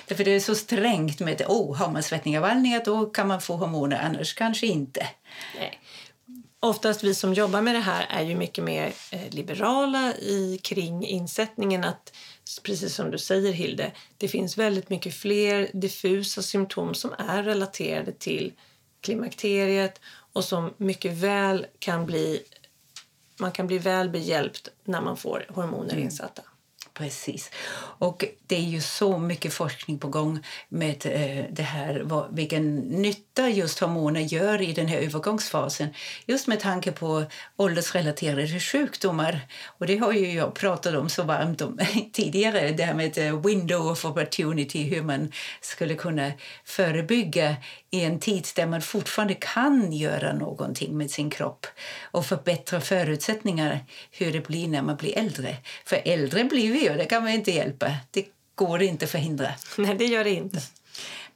Därför 0.08 0.24
det 0.24 0.32
är 0.32 0.40
så 0.40 0.56
strängt 0.56 1.20
med 1.20 1.42
att 1.42 1.48
oh, 1.48 1.76
har 1.76 1.92
man 1.92 2.04
svettningar 2.04 2.40
och 2.40 2.48
vallningar 2.48 2.82
då 2.86 3.06
kan 3.06 3.28
man 3.28 3.42
få 3.42 3.56
hormoner, 3.56 4.00
annars 4.00 4.34
kanske 4.34 4.68
inte. 4.68 5.08
Nej. 5.60 5.80
Oftast 6.60 7.04
vi 7.04 7.16
som 7.16 7.34
jobbar 7.34 7.62
med 7.62 7.76
det 7.76 7.80
här 7.80 8.06
är 8.10 8.22
ju 8.22 8.36
mycket 8.36 8.64
mer 8.64 8.94
eh, 9.12 9.30
liberala 9.30 10.14
i 10.16 10.60
kring 10.64 11.06
insättningen 11.06 11.84
att 11.84 12.14
precis 12.64 12.96
som 12.96 13.12
du 13.12 13.18
säger 13.18 13.52
Hilde, 13.52 13.92
det 14.18 14.28
finns 14.28 14.58
väldigt 14.58 14.90
mycket 14.90 15.14
fler 15.14 15.70
diffusa 15.74 16.42
symptom 16.42 16.94
som 16.94 17.14
är 17.18 17.44
relaterade 17.44 18.12
till 18.12 18.54
klimakteriet 19.02 20.02
och 20.34 20.44
som 20.44 20.74
mycket 20.78 21.14
väl 21.14 21.66
kan 21.80 22.06
bli 22.06 22.44
man 23.40 23.52
kan 23.52 23.68
bli 23.68 23.78
väl 23.78 24.10
behjälpt 24.10 24.70
när 24.84 25.02
man 25.02 25.18
får 25.18 25.46
hormoner 25.50 25.94
mm. 25.94 26.04
insatta. 26.04 26.42
Precis. 26.98 27.52
Och 28.00 28.26
det 28.48 28.56
är 28.56 28.62
ju 28.62 28.82
så 28.82 29.18
mycket 29.18 29.54
forskning 29.54 30.00
på 30.00 30.08
gång 30.08 30.40
med 30.70 31.06
eh, 31.06 31.46
det 31.52 31.64
här, 31.64 32.02
vad, 32.06 32.36
vilken 32.36 32.76
nytta 32.76 33.50
just 33.50 33.80
hormoner 33.80 34.22
gör 34.22 34.62
i 34.62 34.74
den 34.74 34.88
här 34.88 34.98
övergångsfasen. 34.98 35.90
Just 36.26 36.48
med 36.48 36.60
tanke 36.60 36.92
på 36.92 37.26
åldersrelaterade 37.56 38.60
sjukdomar. 38.60 39.40
Och 39.66 39.88
det 39.88 39.98
har 39.98 40.14
ju 40.14 40.34
jag 40.34 40.54
pratat 40.54 40.96
om 40.96 41.10
så 41.10 41.24
varmt 41.24 41.62
om 41.62 41.80
tidigare, 42.14 42.72
det 42.72 42.84
här 42.84 42.94
med 42.94 43.18
eh, 43.18 43.42
window 43.42 43.92
of 43.92 44.06
opportunity, 44.06 44.84
hur 44.84 45.02
man 45.02 45.32
skulle 45.62 45.96
kunna 45.96 46.32
förebygga 46.66 47.56
i 47.90 48.04
en 48.04 48.20
tid 48.20 48.48
där 48.56 48.66
man 48.66 48.82
fortfarande 48.82 49.34
kan 49.34 49.94
göra 49.94 50.34
någonting 50.34 50.98
med 50.98 51.12
sin 51.12 51.30
kropp 51.30 51.66
och 52.12 52.26
förbättra 52.26 52.82
förutsättningar 52.82 53.80
hur 54.12 54.32
det 54.32 54.48
blir 54.48 54.68
när 54.68 54.82
man 54.82 54.96
blir 54.96 55.18
äldre. 55.18 55.58
För 55.86 56.02
äldre 56.06 56.44
blir 56.44 56.72
vi 56.72 56.87
ju, 56.92 56.98
det 56.98 57.06
kan 57.06 57.24
man 57.24 57.32
inte 57.32 57.52
hjälpa. 57.52 57.92
Det 58.12 58.26
går 58.56 58.82
inte 58.82 59.06
att 59.06 59.12
förhindra. 59.12 59.52
Nej, 59.78 59.96
det 59.96 60.06
gör 60.06 60.24
det 60.24 60.32
inte. 60.32 60.62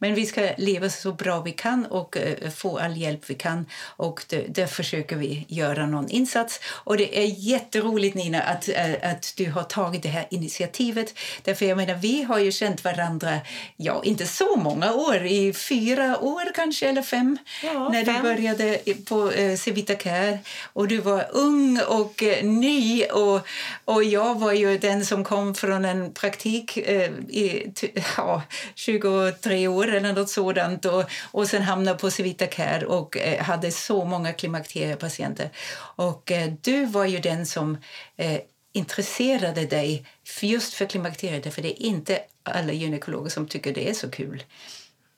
Men 0.02 0.14
vi 0.14 0.26
ska 0.26 0.48
leva 0.56 0.88
så 0.88 1.12
bra 1.12 1.40
vi 1.40 1.52
kan 1.52 1.86
och 1.86 2.16
uh, 2.16 2.50
få 2.50 2.78
all 2.78 2.96
hjälp 2.96 3.20
vi 3.26 3.34
kan. 3.34 3.66
Och 3.96 4.24
där 4.48 4.66
försöker 4.66 5.16
vi 5.16 5.44
göra 5.48 5.86
någon 5.86 6.08
insats. 6.08 6.60
Och 6.66 6.96
det 6.96 7.18
är 7.18 7.26
jätteroligt, 7.26 8.14
Nina, 8.14 8.40
att, 8.42 8.68
uh, 8.68 9.10
att 9.10 9.32
du 9.36 9.50
har 9.50 9.62
tagit 9.62 10.02
det 10.02 10.08
här 10.08 10.26
initiativet. 10.30 11.14
Därför 11.42 11.66
jag 11.66 11.76
menar, 11.76 11.94
vi 11.94 12.22
har 12.22 12.38
ju 12.38 12.52
känt 12.52 12.84
varandra, 12.84 13.38
ja, 13.76 14.02
inte 14.04 14.26
så 14.26 14.56
många 14.56 14.92
år, 14.92 15.26
i 15.26 15.52
fyra 15.52 16.18
år 16.18 16.52
kanske, 16.54 16.88
eller 16.88 17.02
fem, 17.02 17.38
Ja, 17.62 17.88
när 17.88 18.04
fem. 18.04 18.14
du 18.14 18.22
började 18.22 18.78
på 19.08 19.30
uh, 19.30 19.56
Civita 19.56 19.94
Care. 19.94 20.38
Och 20.72 20.88
du 20.88 20.98
var 20.98 21.26
ung 21.30 21.80
och 21.88 22.22
eh, 22.22 22.44
ny 22.44 23.04
och, 23.04 23.40
och 23.84 24.04
jag 24.04 24.40
var 24.40 24.52
ju 24.52 24.78
den 24.78 25.06
som 25.06 25.24
kom 25.24 25.54
från 25.54 25.84
en 25.84 26.12
praktik 26.12 26.76
eh, 26.76 27.10
i 27.28 27.72
ja, 28.16 28.42
23 28.74 29.68
år 29.68 29.91
eller 29.92 30.12
något 30.12 30.30
sådant 30.30 30.84
och, 30.84 31.04
och 31.30 31.48
sen 31.48 31.62
hamnade 31.62 31.98
på 31.98 32.10
Civita 32.10 32.46
Care 32.46 32.86
och 32.86 33.16
eh, 33.16 33.42
hade 33.42 33.70
så 33.70 34.04
många 34.04 34.32
klimakteriepatienter. 34.32 35.50
Och 35.96 36.30
eh, 36.30 36.52
du 36.60 36.86
var 36.86 37.04
ju 37.04 37.18
den 37.18 37.46
som 37.46 37.78
eh, 38.16 38.40
intresserade 38.72 39.66
dig 39.66 40.06
just 40.40 40.74
för 40.74 40.86
klimakteriet 40.86 41.54
för 41.54 41.62
det 41.62 41.82
är 41.82 41.86
inte 41.86 42.18
alla 42.42 42.72
gynekologer 42.72 43.30
som 43.30 43.48
tycker 43.48 43.74
det 43.74 43.90
är 43.90 43.94
så 43.94 44.10
kul. 44.10 44.44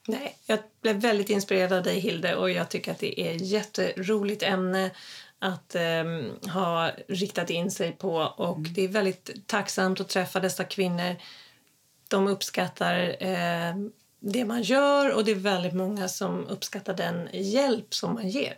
Nej, 0.09 0.39
jag 0.47 0.59
blev 0.83 0.97
väldigt 0.97 1.31
inspirerad 1.31 1.73
av 1.73 1.83
dig, 1.83 2.01
Hilde, 2.01 2.37
och 2.37 2.51
jag 2.51 2.69
tycker 2.69 2.93
att 2.93 2.99
det 2.99 3.21
är 3.21 3.35
ett 3.35 3.47
jätteroligt 3.47 4.43
ämne 4.43 4.91
att 5.39 5.75
ehm, 5.75 6.33
ha 6.53 6.91
riktat 7.09 7.51
in 7.51 7.71
sig 7.71 7.93
på. 7.93 8.17
Och 8.17 8.61
Det 8.61 8.85
är 8.85 8.89
väldigt 8.89 9.47
tacksamt 9.47 10.01
att 10.01 10.09
träffa 10.09 10.41
dessa 10.41 10.65
kvinnor. 10.65 11.17
De 12.09 12.29
uppskattar 12.29 13.17
eh, 13.21 13.75
det 14.33 14.45
man 14.45 14.63
gör 14.63 15.15
och 15.15 15.25
det 15.25 15.31
är 15.31 15.35
väldigt 15.35 15.75
många 15.75 16.09
som 16.09 16.47
uppskattar 16.47 16.95
den 16.95 17.29
hjälp 17.33 17.95
som 17.95 18.15
man 18.15 18.29
ger. 18.29 18.55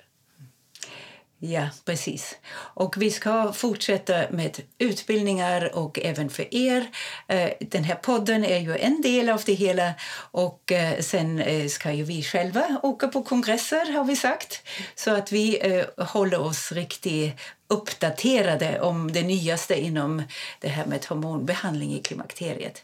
Ja, 1.38 1.68
precis. 1.84 2.36
Och 2.54 2.94
vi 2.98 3.10
ska 3.10 3.52
fortsätta 3.52 4.30
med 4.30 4.60
utbildningar 4.78 5.76
och 5.76 5.98
även 6.02 6.30
för 6.30 6.54
er. 6.54 6.86
Eh, 7.28 7.50
den 7.60 7.84
här 7.84 7.94
podden 7.94 8.44
är 8.44 8.58
ju 8.58 8.76
en 8.76 9.02
del 9.02 9.28
av 9.28 9.42
det 9.46 9.54
hela 9.54 9.94
och 10.30 10.72
eh, 10.72 11.00
sen 11.00 11.40
eh, 11.40 11.66
ska 11.66 11.92
ju 11.92 12.04
vi 12.04 12.22
själva 12.22 12.80
åka 12.82 13.08
på 13.08 13.22
kongresser 13.22 13.92
har 13.92 14.04
vi 14.04 14.16
sagt. 14.16 14.62
Så 14.94 15.10
att 15.10 15.32
vi 15.32 15.84
håller 15.98 16.40
oss 16.40 16.72
riktigt 16.72 17.40
uppdaterade 17.68 18.80
om 18.80 19.12
det 19.12 19.22
nyaste 19.22 19.80
inom 19.80 20.22
det 20.60 20.68
här 20.68 20.86
med 20.86 21.04
hormonbehandling 21.04 21.94
i 21.94 22.02
klimakteriet. 22.02 22.82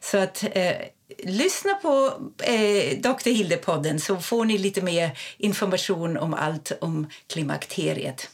Så 0.00 0.18
att 0.18 0.44
lyssna 1.18 1.74
på 1.74 2.12
eh, 2.42 2.98
Dr. 2.98 3.30
Hilde-podden 3.30 3.98
så 3.98 4.16
får 4.16 4.44
ni 4.44 4.58
lite 4.58 4.82
mer 4.82 5.18
information 5.38 6.16
om 6.16 6.34
allt 6.34 6.72
om 6.80 7.06
klimakteriet. 7.26 8.30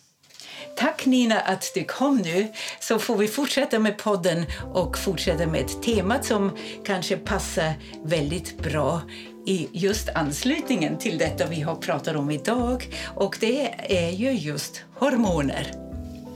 Tack 0.77 1.07
Nina 1.07 1.41
att 1.41 1.73
du 1.75 1.85
kom 1.85 2.17
nu. 2.17 2.53
Så 2.81 2.99
får 2.99 3.17
vi 3.17 3.29
fortsätta 3.29 3.79
med 3.79 3.99
podden 3.99 4.47
och 4.75 4.99
fortsätta 4.99 5.47
med 5.47 5.83
temat 5.83 6.25
som 6.25 6.57
kanske 6.85 7.17
passar 7.17 7.73
väldigt 8.05 8.59
bra 8.59 9.01
i 9.47 9.69
just 9.73 10.09
anslutningen 10.09 10.99
till 10.99 11.19
detta 11.19 11.47
vi 11.47 11.61
har 11.61 11.77
pratat 11.77 12.17
om 12.17 12.31
idag. 12.31 12.89
Och 13.15 13.37
det 13.41 13.75
är 13.89 14.11
ju 14.11 14.33
just 14.33 14.83
hormoner. 14.95 15.73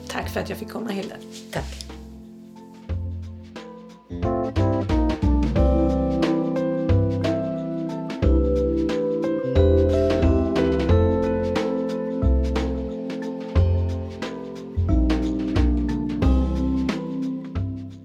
Tack 0.09 0.31
för 0.33 0.41
att 0.41 0.49
jag 0.49 0.59
fick 0.59 0.71
komma, 0.71 0.91
Hilde. 0.91 1.17
Tack. 1.53 1.65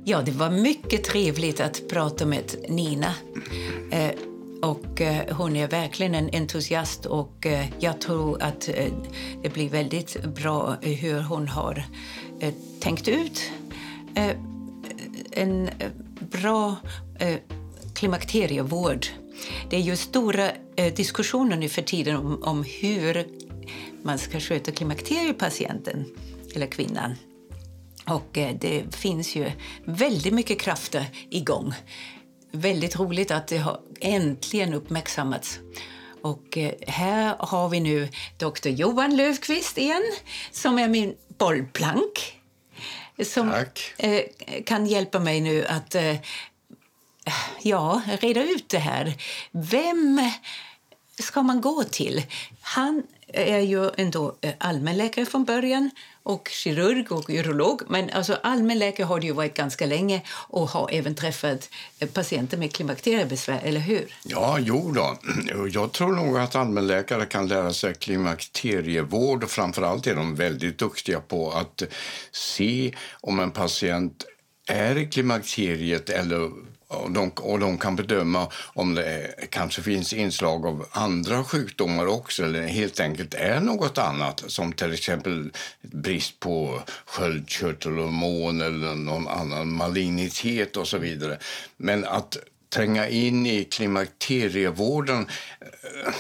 Ja, 0.10 0.22
det 0.22 0.32
var 0.32 0.50
mycket 0.50 1.04
trevligt 1.04 1.60
att 1.60 1.88
prata 1.90 2.26
med 2.26 2.56
Nina. 2.70 3.14
Eh, 3.92 4.12
och 4.62 5.02
eh, 5.02 5.36
hon 5.36 5.56
är 5.56 5.68
verkligen 5.68 6.16
en 6.16 6.30
entusiast 6.34 7.06
och 7.06 7.46
eh, 7.46 7.66
jag 7.80 8.02
tror 8.02 8.42
att 8.42 8.70
eh, 8.70 8.94
det 9.44 9.50
blir 9.50 9.70
väldigt 9.70 10.24
bra 10.24 10.78
eh, 10.82 10.92
hur 10.92 11.22
hon 11.22 11.48
har 11.48 11.86
eh, 12.40 12.54
tänkt 12.80 13.08
ut 13.08 13.52
en 15.32 15.70
bra 16.20 16.76
klimakterievård. 17.94 19.06
Det 19.70 19.76
är 19.76 19.82
ju 19.82 19.96
stora 19.96 20.52
diskussioner 20.96 21.58
nu 21.58 21.70
för 21.70 21.82
tiden 21.82 22.16
om, 22.16 22.44
om 22.44 22.66
hur 22.82 23.28
man 24.04 24.18
ska 24.18 24.40
sköta 24.40 24.72
klimakteriepatienten 24.72 26.06
eller 26.56 26.68
kvinnan. 26.68 27.16
Och 28.10 28.38
eh, 28.38 28.56
det 28.56 28.96
finns 28.96 29.36
ju 29.36 29.52
väldigt 29.86 30.34
mycket 30.34 30.60
krafter 30.60 31.06
igång. 31.30 31.74
Väldigt 32.52 33.00
roligt 33.00 33.32
att 33.32 33.48
det 33.48 33.58
har 33.58 33.80
äntligen 34.02 34.74
uppmärksammats. 34.74 35.60
Och 36.22 36.58
eh, 36.58 36.74
här 36.88 37.36
har 37.40 37.70
vi 37.70 37.80
nu 37.80 38.10
Dr. 38.38 38.68
Johan 38.68 39.16
Löfqvist 39.16 39.78
igen, 39.78 40.04
som 40.52 40.80
är 40.80 40.88
min 40.88 41.16
bollplank. 41.38 42.42
Som 43.26 43.50
Tack. 43.50 43.94
eh, 43.98 44.22
kan 44.66 44.86
hjälpa 44.86 45.20
mig 45.20 45.42
nu 45.42 45.66
att 45.66 45.96
ja, 47.62 48.02
reda 48.22 48.44
ut 48.44 48.70
det 48.70 48.80
här. 48.80 49.14
Vem 49.52 50.32
ska 51.20 51.42
man 51.42 51.62
gå 51.62 51.84
till? 51.84 52.24
Han 52.62 53.04
är 53.34 53.60
ju 53.60 53.92
ändå 53.98 54.36
allmänläkare 54.58 55.26
från 55.26 55.46
början 55.46 55.90
och 56.30 56.50
kirurg 56.52 57.12
och 57.12 57.30
urolog. 57.30 57.82
Men 57.88 58.10
alltså 58.10 58.38
allmänläkare 58.44 59.06
har 59.06 59.20
det 59.20 59.26
ju 59.26 59.34
varit 59.34 59.54
ganska 59.54 59.86
länge 59.86 60.22
och 60.30 60.70
har 60.70 60.90
även 60.92 61.16
träffat 61.16 61.70
eh, 62.00 62.10
patienter 62.10 62.58
med 62.58 62.74
klimakteriebesvär, 62.74 63.60
eller 63.64 63.80
hur? 63.80 64.16
Ja, 64.24 64.58
jo 64.60 64.92
då. 64.92 65.18
Jag 65.72 65.92
tror 65.92 66.12
nog 66.12 66.38
att 66.38 66.56
allmänläkare 66.56 67.26
kan 67.26 67.48
lära 67.48 67.74
sig 67.74 67.94
klimakterievård 67.94 69.44
och 69.44 69.50
framförallt 69.50 70.08
är 70.08 70.16
de 70.16 70.36
väldigt 70.36 70.78
duktiga 70.78 71.20
på 71.20 71.52
att 71.52 71.84
se 72.32 72.94
om 73.22 73.40
en 73.40 73.52
patient 73.52 74.26
är 74.68 74.98
i 74.98 75.06
klimakteriet 75.06 76.10
eller 76.10 76.50
och 76.90 77.12
de, 77.12 77.30
och 77.30 77.60
de 77.60 77.78
kan 77.78 77.96
bedöma 77.96 78.48
om 78.74 78.96
det 78.96 79.36
kanske 79.50 79.82
finns 79.82 80.14
inslag 80.14 80.66
av 80.66 80.86
andra 80.92 81.44
sjukdomar 81.44 82.06
också 82.06 82.44
eller 82.44 82.68
helt 82.68 83.00
enkelt 83.00 83.34
är 83.34 83.60
något 83.60 83.98
annat 83.98 84.44
som 84.48 84.74
till 84.74 84.94
exempel 84.94 85.52
brist 85.82 86.40
på 86.40 86.82
sköldkörtelhormon 87.06 88.62
eller 88.62 88.96
någon 88.96 89.28
annan 89.28 89.72
malignitet 89.72 90.78
och 90.78 90.88
så 90.88 90.98
vidare. 90.98 91.38
Men 91.78 92.06
att 92.06 92.38
tränga 92.70 93.08
in 93.08 93.46
i 93.46 93.64
klimakterievården 93.64 95.28
eh, 95.62 96.14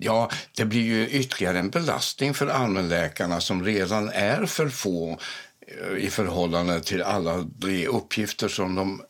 ja, 0.00 0.30
det 0.56 0.64
blir 0.64 0.82
ju 0.82 1.08
ytterligare 1.08 1.58
en 1.58 1.70
belastning 1.70 2.34
för 2.34 2.46
allmänläkarna 2.46 3.40
som 3.40 3.64
redan 3.64 4.08
är 4.08 4.46
för 4.46 4.68
få 4.68 5.18
eh, 5.66 6.04
i 6.04 6.10
förhållande 6.10 6.80
till 6.80 7.02
alla 7.02 7.46
de 7.58 7.86
uppgifter 7.86 8.48
som 8.48 8.74
de 8.74 9.02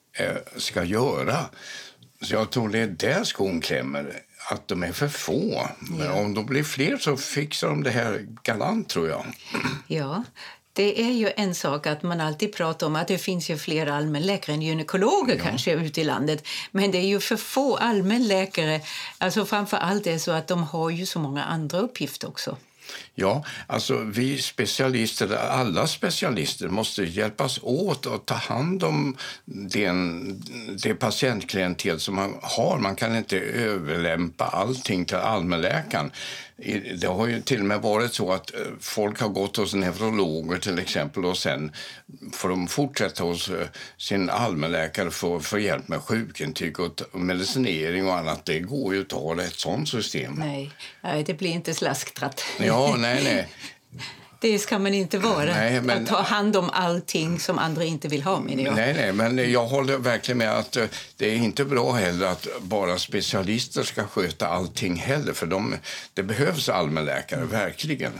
ska 0.56 0.84
göra. 0.84 1.36
Så 2.22 2.34
jag 2.34 2.50
tror 2.50 2.68
det 2.68 2.78
är 2.78 2.86
där 2.86 3.24
skon 3.24 3.60
klämmer, 3.60 4.22
att 4.50 4.68
de 4.68 4.82
är 4.82 4.92
för 4.92 5.08
få. 5.08 5.68
Men 5.78 6.10
om 6.10 6.34
de 6.34 6.46
blir 6.46 6.64
fler 6.64 6.96
så 6.96 7.16
fixar 7.16 7.68
de 7.68 7.82
det 7.82 7.90
här 7.90 8.26
galant, 8.42 8.88
tror 8.88 9.08
jag. 9.08 9.24
Ja, 9.86 10.24
det 10.72 11.00
är 11.00 11.12
ju 11.12 11.30
en 11.36 11.54
sak 11.54 11.86
att 11.86 12.02
man 12.02 12.20
alltid 12.20 12.54
pratar 12.54 12.86
om 12.86 12.96
att 12.96 13.08
det 13.08 13.18
finns 13.18 13.50
ju 13.50 13.58
fler 13.58 13.86
allmänläkare 13.86 14.54
än 14.54 14.62
gynekologer 14.62 15.38
kanske 15.38 15.72
ute 15.72 16.00
i 16.00 16.04
landet. 16.04 16.46
Men 16.70 16.90
det 16.90 16.98
är 16.98 17.06
ju 17.06 17.20
för 17.20 17.36
få 17.36 17.76
allmänläkare. 17.76 18.80
Alltså 19.18 19.46
framför 19.46 19.76
allt 19.76 20.06
är 20.06 20.18
så 20.18 20.30
att 20.30 20.48
de 20.48 20.62
har 20.62 20.90
ju 20.90 21.06
så 21.06 21.18
många 21.18 21.44
andra 21.44 21.78
uppgifter 21.78 22.28
också. 22.28 22.56
Ja, 23.14 23.44
alltså 23.66 23.98
vi 23.98 24.38
specialister, 24.38 25.36
alla 25.36 25.86
specialister 25.86 26.68
måste 26.68 27.04
hjälpas 27.04 27.58
åt 27.62 28.06
att 28.06 28.26
ta 28.26 28.34
hand 28.34 28.84
om 28.84 29.16
den, 29.44 30.42
det 30.82 30.94
patientklientel 30.94 32.00
som 32.00 32.14
man 32.14 32.34
har. 32.42 32.78
Man 32.78 32.96
kan 32.96 33.16
inte 33.16 33.38
överlämpa 33.38 34.44
allting 34.44 35.04
till 35.04 35.16
allmänläkaren. 35.16 36.10
Det 37.00 37.06
har 37.06 37.26
ju 37.26 37.40
till 37.40 37.60
och 37.60 37.66
med 37.66 37.82
varit 37.82 38.14
så 38.14 38.32
att 38.32 38.54
eh, 38.54 38.60
folk 38.80 39.20
har 39.20 39.28
gått 39.28 39.56
hos 39.56 39.74
neurologer 39.74 40.58
till 40.58 40.78
exempel 40.78 41.24
och 41.24 41.38
sen 41.38 41.72
får 42.32 42.48
de 42.48 42.68
fortsätta 42.68 43.24
hos 43.24 43.48
eh, 43.48 43.66
sin 43.96 44.30
allmänläkare 44.30 45.10
för 45.10 45.36
att 45.36 45.44
få 45.44 45.58
hjälp 45.58 45.88
med 45.88 46.00
sjukintyg 46.00 46.80
och 46.80 47.02
medicinering 47.12 48.06
och 48.06 48.16
annat. 48.16 48.44
Det 48.44 48.60
går 48.60 48.94
ju 48.94 49.00
inte 49.00 49.16
att 49.16 49.22
ha 49.22 49.42
ett 49.42 49.58
sånt 49.58 49.88
system. 49.88 50.34
Nej, 50.34 50.70
nej 51.00 51.24
det 51.24 51.34
blir 51.34 51.50
inte 51.50 51.74
slasktratt. 51.74 52.44
Ja, 52.58 52.96
nej, 52.98 53.24
nej. 53.24 53.48
Det 54.40 54.58
ska 54.58 54.78
man 54.78 54.94
inte 54.94 55.18
vara. 55.18 55.44
Nej, 55.44 55.80
men- 55.80 56.02
att 56.02 56.08
ta 56.08 56.22
hand 56.22 56.56
om 56.56 56.70
allting 56.72 57.40
som 57.40 57.58
andra 57.58 57.84
inte 57.84 58.08
vill 58.08 58.22
ha, 58.22 58.40
menar 58.40 58.62
jag. 58.62 58.74
Nej, 58.74 58.94
nej, 58.94 59.12
men 59.12 59.52
jag 59.52 59.66
håller 59.66 59.98
verkligen 59.98 60.38
med 60.38 60.58
att 60.58 60.76
eh, 60.76 60.84
det 61.16 61.26
är 61.26 61.36
inte 61.36 61.64
bra 61.64 61.92
heller 61.92 62.26
att 62.26 62.46
bara 62.60 62.98
specialister 62.98 63.82
ska 63.82 64.04
sköta 64.06 64.48
allting 64.48 64.96
heller, 64.96 65.32
för 65.32 65.46
de, 65.46 65.74
det 66.14 66.22
behövs 66.22 66.68
allmänläkare, 66.68 67.44
verkligen. 67.44 68.12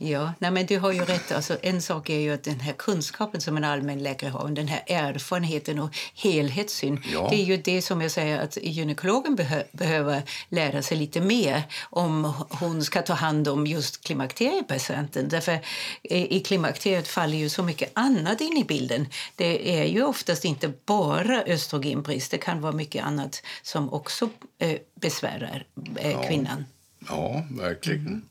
Ja, 0.00 0.32
nej 0.38 0.50
men 0.50 0.66
du 0.66 0.78
har 0.78 0.92
ju 0.92 1.04
rätt. 1.04 1.32
Alltså, 1.32 1.56
en 1.62 1.82
sak 1.82 2.10
är 2.10 2.18
ju 2.18 2.32
att 2.32 2.44
den 2.44 2.60
här 2.60 2.72
kunskapen 2.72 3.40
som 3.40 3.56
en 3.56 3.64
allmänläkare 3.64 4.30
har, 4.30 4.48
den 4.48 4.68
här 4.68 4.82
erfarenheten 4.86 5.78
och 5.78 5.96
helhetssyn. 6.14 7.02
Ja. 7.12 7.28
Det 7.30 7.36
är 7.36 7.44
ju 7.44 7.56
det 7.56 7.82
som 7.82 8.02
jag 8.02 8.10
säger 8.10 8.38
att 8.38 8.58
gynekologen 8.62 9.34
behö 9.34 9.62
behöver 9.72 10.22
lära 10.48 10.82
sig 10.82 10.96
lite 10.96 11.20
mer 11.20 11.62
om 11.82 12.32
hon 12.50 12.84
ska 12.84 13.02
ta 13.02 13.12
hand 13.12 13.48
om 13.48 13.66
just 13.66 14.04
klimakteriepatienten. 14.04 15.28
Därför 15.28 15.58
i 16.02 16.38
i 16.38 16.40
klimakteriet 16.40 17.08
faller 17.08 17.38
ju 17.38 17.48
så 17.48 17.62
mycket 17.62 17.90
annat 17.94 18.40
in 18.40 18.56
i 18.56 18.64
bilden. 18.64 19.06
Det 19.36 19.80
är 19.80 19.84
ju 19.84 20.02
oftast 20.02 20.44
inte 20.44 20.72
bara 20.86 21.42
östrogenbrist, 21.42 22.30
det 22.30 22.38
kan 22.38 22.60
vara 22.60 22.72
mycket 22.72 23.04
annat 23.04 23.42
som 23.62 23.92
också 23.92 24.30
eh, 24.58 24.78
besvärar 24.94 25.66
eh, 25.96 26.26
kvinnan. 26.28 26.64
Ja, 27.08 27.44
verkligen. 27.50 28.28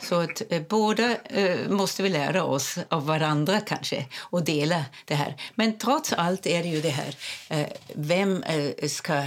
Så 0.00 0.20
att 0.20 0.42
eh, 0.50 0.62
båda 0.68 1.16
eh, 1.16 1.68
måste 1.68 2.02
vi 2.02 2.08
lära 2.08 2.44
oss 2.44 2.78
av 2.88 3.06
varandra 3.06 3.60
kanske 3.60 4.06
och 4.18 4.44
dela 4.44 4.84
det 5.04 5.14
här. 5.14 5.36
Men 5.54 5.78
trots 5.78 6.12
allt 6.12 6.46
är 6.46 6.62
det 6.62 6.68
ju 6.68 6.80
det 6.80 6.90
här, 6.90 7.16
eh, 7.48 7.66
vem 7.94 8.42
eh, 8.42 8.88
ska 8.88 9.24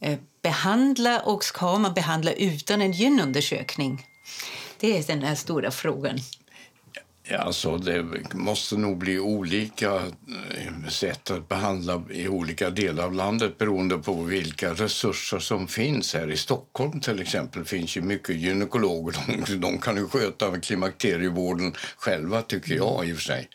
eh, 0.00 0.18
behandla 0.42 1.20
och 1.20 1.44
ska 1.44 1.78
man 1.78 1.94
behandla 1.94 2.32
utan 2.32 2.82
en 2.82 2.92
gynundersökning? 2.92 4.06
Det 4.80 4.98
är 4.98 5.02
den 5.06 5.22
här 5.22 5.34
stora 5.34 5.70
frågan. 5.70 6.18
Ja, 7.30 7.38
alltså, 7.38 7.76
det 7.76 8.04
måste 8.34 8.76
nog 8.76 8.98
bli 8.98 9.18
olika 9.18 9.94
eh, 9.94 10.88
sätt 10.88 11.30
att 11.30 11.48
behandla 11.48 12.02
i 12.10 12.28
olika 12.28 12.70
delar 12.70 13.04
av 13.04 13.14
landet 13.14 13.58
beroende 13.58 13.98
på 13.98 14.22
vilka 14.22 14.74
resurser 14.74 15.38
som 15.38 15.68
finns. 15.68 16.14
Här 16.14 16.30
i 16.30 16.36
Stockholm 16.36 17.00
till 17.00 17.20
exempel 17.20 17.64
finns 17.64 17.96
ju 17.96 18.00
mycket 18.00 18.36
gynekologer. 18.36 19.16
De, 19.46 19.60
de 19.60 19.78
kan 19.78 19.96
ju 19.96 20.08
sköta 20.08 20.60
klimakterievården 20.60 21.74
själva, 21.96 22.42
tycker 22.42 22.74
jag 22.74 23.08
i 23.08 23.12
och 23.12 23.18
sig. 23.18 23.48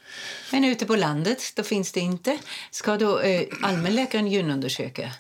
Men 0.52 0.64
ute 0.64 0.86
på 0.86 0.96
landet, 0.96 1.44
då 1.56 1.64
finns 1.64 1.92
det 1.92 2.00
inte. 2.00 2.38
Ska 2.72 2.98
då 2.98 3.20
eh, 3.20 3.48
allmänläkaren 3.62 4.28
gynundersöka? 4.28 5.12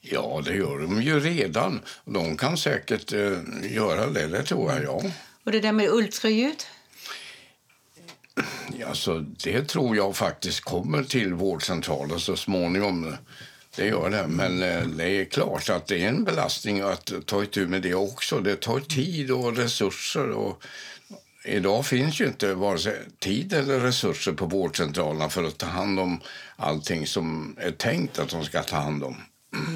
Ja, 0.00 0.42
det 0.44 0.54
gör 0.54 0.78
de 0.78 1.02
ju 1.02 1.20
redan. 1.20 1.80
De 2.04 2.36
kan 2.36 2.56
säkert 2.56 3.12
eh, 3.12 3.38
göra 3.62 4.06
det, 4.06 4.26
det 4.26 4.42
tror 4.42 4.72
jag. 4.72 4.84
Ja. 4.84 5.02
Och 5.44 5.52
det 5.52 5.60
där 5.60 5.72
med 5.72 5.88
ultraljud? 5.88 6.64
Alltså, 8.88 9.18
det 9.18 9.64
tror 9.64 9.96
jag 9.96 10.16
faktiskt 10.16 10.60
kommer 10.60 11.02
till 11.02 11.34
vårdcentralen 11.34 12.20
så 12.20 12.36
småningom. 12.36 13.16
Det 13.76 13.86
gör 13.86 14.10
det. 14.10 14.26
Men 14.28 14.62
eh, 14.62 14.82
det 14.82 15.08
är 15.08 15.24
klart 15.24 15.70
att 15.70 15.86
det 15.86 16.04
är 16.04 16.08
en 16.08 16.24
belastning 16.24 16.80
att 16.80 17.12
ta 17.26 17.42
itu 17.42 17.66
med 17.66 17.82
det 17.82 17.94
också. 17.94 18.40
Det 18.40 18.56
tar 18.56 18.80
tid 18.80 19.30
och 19.30 19.56
resurser. 19.56 20.30
Och 20.30 20.64
idag 21.44 21.86
finns 21.86 22.20
ju 22.20 22.26
inte 22.26 22.54
vare 22.54 22.78
sig 22.78 22.98
tid 23.18 23.52
eller 23.52 23.80
resurser 23.80 24.32
på 24.32 24.46
vårdcentralerna 24.46 25.28
för 25.28 25.44
att 25.44 25.58
ta 25.58 25.66
hand 25.66 26.00
om 26.00 26.20
allting 26.56 27.06
som 27.06 27.56
är 27.60 27.70
tänkt 27.70 28.18
att 28.18 28.28
de 28.28 28.44
ska 28.44 28.62
ta 28.62 28.76
hand 28.76 29.04
om. 29.04 29.16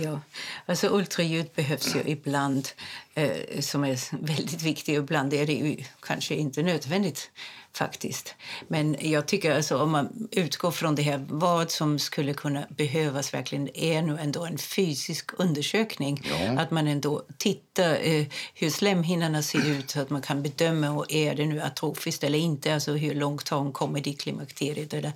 Ja, 0.03 0.21
alltså 0.67 0.89
ultraljud 0.89 1.47
behövs 1.55 1.97
ju 1.97 2.03
ibland 2.07 2.69
eh, 3.15 3.61
som 3.61 3.85
är 3.85 3.99
väldigt 4.27 4.63
viktigt. 4.63 4.99
Ibland 4.99 5.35
är 5.35 5.47
det 5.47 5.53
ju 5.53 5.85
kanske 6.01 6.35
inte 6.35 6.63
nödvändigt 6.63 7.31
faktiskt. 7.75 8.35
Men 8.69 8.97
jag 9.01 9.27
tycker 9.27 9.55
alltså 9.55 9.79
om 9.79 9.91
man 9.91 10.29
utgår 10.31 10.71
från 10.71 10.95
det 10.95 11.03
här 11.03 11.25
vad 11.29 11.71
som 11.71 11.99
skulle 11.99 12.35
kunna 12.35 12.65
behövas 12.69 13.35
verkligen 13.35 13.77
är 13.77 14.03
nu 14.03 14.19
ändå 14.19 14.45
en 14.45 14.59
fysisk 14.59 15.31
undersökning. 15.37 16.23
Ja. 16.25 16.61
Att 16.61 16.71
man 16.71 16.89
ändå 16.89 17.23
tittar 17.39 17.99
eh, 18.03 18.27
hur 18.55 18.71
slemhinnorna 18.71 19.43
ser 19.43 19.71
ut 19.71 19.91
så 19.91 20.01
att 20.01 20.11
man 20.11 20.23
kan 20.23 20.43
bedöma 20.43 20.91
och 20.91 21.13
är 21.13 21.35
det 21.35 21.47
nu 21.47 21.61
atrofiskt 21.61 22.25
eller 22.25 22.39
inte. 22.39 22.75
Alltså 22.75 22.93
hur 22.93 23.15
långt 23.15 23.49
har 23.49 23.59
hon 23.59 23.73
kommit 23.73 24.07
i 24.07 24.13
klimakteriet. 24.13 24.95
Eller, 24.95 25.13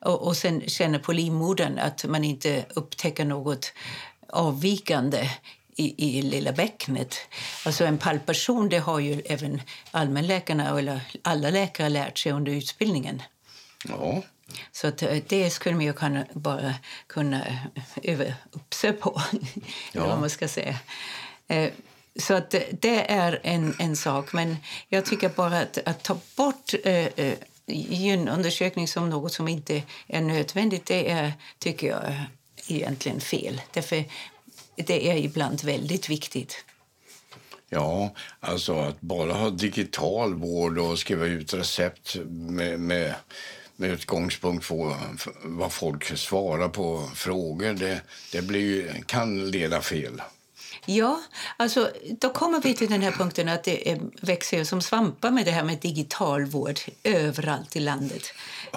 och, 0.00 0.26
och 0.26 0.36
sen 0.36 0.62
känna 0.66 0.98
på 0.98 1.12
livmodern 1.12 1.78
att 1.78 2.04
man 2.04 2.24
inte 2.24 2.64
upptäcker 2.74 3.24
något 3.24 3.72
avvikande 4.28 5.30
i, 5.76 6.18
i 6.18 6.22
lilla 6.22 6.52
bäcknet. 6.52 7.16
Alltså 7.66 7.84
en 7.84 7.98
palpation 7.98 8.68
det 8.68 8.78
har 8.78 8.98
ju 8.98 9.20
även 9.26 9.62
allmänläkarna 9.90 10.78
eller 10.78 11.00
alla 11.22 11.50
läkare 11.50 11.88
lärt 11.88 12.18
sig 12.18 12.32
under 12.32 12.52
utbildningen. 12.52 13.22
Ja, 13.88 14.22
Så 14.72 14.86
eh, 14.86 15.22
det 15.28 15.50
skulle 15.50 15.74
man 15.74 15.84
ju 15.84 15.92
kunna, 15.92 16.24
bara 16.32 16.74
kunna 17.06 17.46
öva 18.02 18.24
upp 18.52 18.74
sig 18.74 18.92
på, 18.92 19.22
eller 19.92 20.06
vad 20.06 20.20
man 20.20 20.30
ska 20.30 20.48
säga. 20.48 20.78
Eh, 21.48 21.70
Så 22.18 22.34
att 22.34 22.54
det- 22.80 23.10
är 23.12 23.40
en, 23.42 23.74
en 23.78 23.96
sak, 23.96 24.32
men 24.32 24.56
jag 24.88 25.04
tycker 25.04 25.28
bara 25.28 25.58
att, 25.60 25.78
att 25.86 26.02
ta 26.02 26.18
bort 26.36 26.74
eh, 26.84 26.92
eh, 26.94 27.34
gynundersökning 27.66 28.88
som 28.88 29.10
något 29.10 29.32
som 29.32 29.48
inte 29.48 29.82
är 30.06 30.20
nödvändigt, 30.20 30.86
det 30.86 31.10
är, 31.10 31.32
tycker 31.58 31.86
jag, 31.86 32.20
egentligen 32.68 33.20
fel. 33.20 33.60
Därför 33.72 34.04
det 34.76 35.10
är 35.10 35.16
ibland 35.16 35.64
väldigt 35.64 36.08
viktigt. 36.08 36.64
Ja, 37.68 38.14
alltså 38.40 38.74
att 38.78 39.00
bara 39.00 39.32
ha 39.32 39.50
digital 39.50 40.34
vård 40.34 40.78
och 40.78 40.98
skriva 40.98 41.26
ut 41.26 41.54
recept 41.54 42.16
med, 42.26 42.80
med, 42.80 43.14
med 43.76 43.90
utgångspunkt 43.90 44.68
på 44.68 44.96
vad 45.42 45.72
folk 45.72 46.18
svarar 46.18 46.68
på 46.68 47.10
frågor, 47.14 47.72
det, 47.72 48.02
det 48.32 48.42
blir, 48.42 49.02
kan 49.06 49.50
leda 49.50 49.80
fel. 49.80 50.22
Ja, 50.86 51.20
alltså, 51.56 51.90
då 52.20 52.30
kommer 52.30 52.60
vi 52.60 52.74
till 52.74 52.90
den 52.90 53.02
här 53.02 53.10
punkten 53.10 53.48
att 53.48 53.64
det 53.64 53.90
är, 53.90 54.00
växer 54.20 54.64
som 54.64 54.82
svampar 54.82 55.30
med 55.30 55.44
det 55.44 55.50
här 55.50 55.64
med 55.64 55.78
digital 55.78 56.44
vård 56.44 56.78
överallt 57.04 57.76
i 57.76 57.80
landet. 57.80 58.22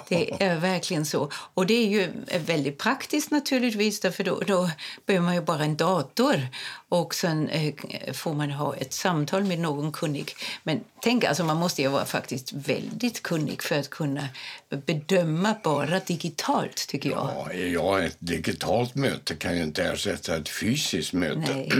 Det 0.08 0.42
är 0.42 0.56
verkligen 0.56 1.06
så. 1.06 1.30
Och 1.32 1.66
det 1.66 1.74
är 1.74 1.86
ju 1.86 2.08
väldigt 2.46 2.78
praktiskt 2.78 3.30
naturligtvis, 3.30 4.00
därför 4.00 4.24
då, 4.24 4.40
då 4.46 4.70
behöver 5.06 5.24
man 5.24 5.34
ju 5.34 5.40
bara 5.40 5.64
en 5.64 5.76
dator 5.76 6.48
och 6.88 7.14
sen 7.14 7.48
eh, 7.48 7.74
får 8.12 8.34
man 8.34 8.50
ha 8.50 8.76
ett 8.76 8.92
samtal 8.92 9.44
med 9.44 9.58
någon 9.58 9.92
kunnig. 9.92 10.34
Men 10.62 10.80
tänk, 11.02 11.24
alltså 11.24 11.44
man 11.44 11.56
måste 11.56 11.82
ju 11.82 11.88
vara 11.88 12.04
faktiskt 12.04 12.52
väldigt 12.52 13.22
kunnig 13.22 13.62
för 13.62 13.78
att 13.78 13.90
kunna 13.90 14.28
bedöma 14.68 15.54
bara 15.62 16.00
digitalt, 16.00 16.88
tycker 16.88 17.10
jag. 17.10 17.30
Ja, 17.34 17.52
ja, 17.52 18.02
ett 18.02 18.16
digitalt 18.18 18.94
möte 18.94 19.34
kan 19.34 19.56
ju 19.56 19.62
inte 19.62 19.84
ersätta 19.84 20.36
ett 20.36 20.48
fysiskt 20.48 21.12
möte. 21.12 21.54
Nej. 21.54 21.72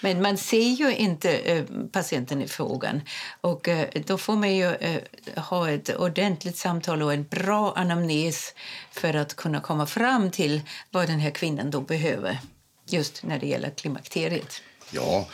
Men 0.00 0.22
man 0.22 0.38
ser 0.38 0.70
ju 0.70 0.96
inte 0.96 1.36
eh, 1.36 1.64
patienten 1.92 2.42
i 2.42 2.48
frågan. 2.48 3.00
Och 3.40 3.68
eh, 3.68 3.88
då 4.06 4.18
får 4.18 4.36
man 4.36 4.56
ju 4.56 4.74
eh, 4.74 5.02
ha 5.36 5.70
ett 5.70 5.96
ordentligt 5.96 6.56
samtal 6.56 7.02
och 7.02 7.12
en 7.12 7.24
bra 7.24 7.72
anamnes 7.76 8.54
för 8.90 9.14
att 9.14 9.36
kunna 9.36 9.60
komma 9.60 9.86
fram 9.86 10.30
till 10.30 10.60
vad 10.90 11.06
den 11.06 11.20
här 11.20 11.30
kvinnan 11.30 11.70
då 11.70 11.80
behöver 11.80 12.38
just 12.86 13.22
när 13.22 13.38
det 13.38 13.46
gäller 13.46 13.70
klimakteriet. 13.70 14.62
Ja, 14.94 15.28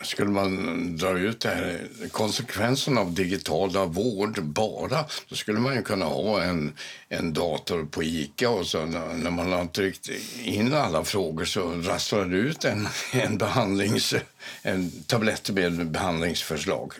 skulle 0.00 0.30
man 0.30 0.96
dra 0.96 1.18
ut 1.18 1.40
det 1.40 1.48
här, 1.48 1.86
konsekvensen 2.10 2.98
av 2.98 3.12
digitala 3.12 3.84
vård 3.84 4.42
bara, 4.42 5.04
då 5.28 5.36
skulle 5.36 5.58
man 5.60 5.74
ju 5.74 5.82
kunna 5.82 6.04
ha 6.04 6.42
en, 6.42 6.72
en 7.08 7.32
dator 7.32 7.84
på 7.84 8.02
Ica 8.02 8.50
och 8.50 8.66
så 8.66 8.84
när, 8.86 9.30
man 9.30 9.52
har 9.52 9.66
tryckt 9.66 10.10
in 10.44 10.74
alla 10.74 11.04
frågor 11.04 11.44
så 11.44 11.72
rasslar 11.72 12.24
det 12.24 12.36
ut 12.36 12.64
en, 12.64 12.88
en, 13.12 13.38
behandlings, 13.38 14.14
en 14.62 14.90
tablett 15.06 15.50
med 15.50 15.86
behandlingsförslag. 15.90 16.92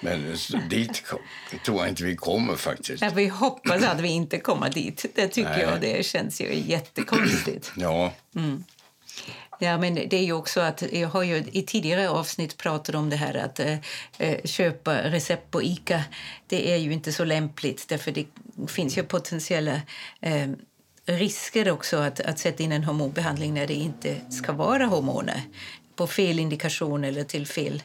Men 0.00 0.36
dit 0.70 1.06
ko- 1.06 1.18
tror 1.64 1.80
jag 1.80 1.88
inte 1.88 2.04
vi 2.04 2.16
kommer 2.16 2.56
faktiskt. 2.56 3.02
Ja, 3.02 3.10
vi 3.14 3.28
hoppas 3.28 3.82
att 3.82 4.00
vi 4.00 4.08
inte 4.08 4.38
kommer 4.38 4.70
dit. 4.70 5.04
Det 5.14 5.28
tycker 5.28 5.50
Nej. 5.50 5.60
jag 5.60 5.80
det 5.80 6.06
känns 6.06 6.40
ju 6.40 6.62
jättekonstigt. 6.66 7.72
Ja, 7.76 8.12
Ja, 9.62 9.78
men 9.78 9.94
det 9.94 10.16
är 10.16 10.24
ju 10.24 10.32
också 10.32 10.60
att 10.60 10.82
jag 10.92 11.08
har 11.08 11.22
ju 11.22 11.44
i 11.52 11.62
tidigare 11.62 12.10
avsnitt 12.10 12.56
pratat 12.56 12.94
om 12.94 13.10
det 13.10 13.16
här 13.16 13.34
att 13.34 13.60
eh, 13.60 13.78
eh, 14.18 14.44
köpa 14.44 15.02
recept 15.02 15.50
på 15.50 15.62
Ica. 15.62 16.04
Det 16.46 16.72
är 16.72 16.76
ju 16.76 16.92
inte 16.92 17.12
så 17.12 17.24
lämpligt 17.24 17.88
därför 17.88 18.12
det 18.12 18.26
finns 18.68 18.98
ju 18.98 19.02
potentiella 19.02 19.80
eh, 20.20 20.50
risker 21.06 21.70
också 21.70 21.96
att, 21.96 22.20
att 22.20 22.38
sätta 22.38 22.62
in 22.62 22.72
en 22.72 22.84
hormonbehandling 22.84 23.54
när 23.54 23.66
det 23.66 23.74
inte 23.74 24.16
ska 24.30 24.52
vara 24.52 24.86
hormoner 24.86 25.42
på 25.96 26.06
fel 26.06 26.38
indikation 26.38 27.04
eller 27.04 27.24
till 27.24 27.46
fel 27.46 27.82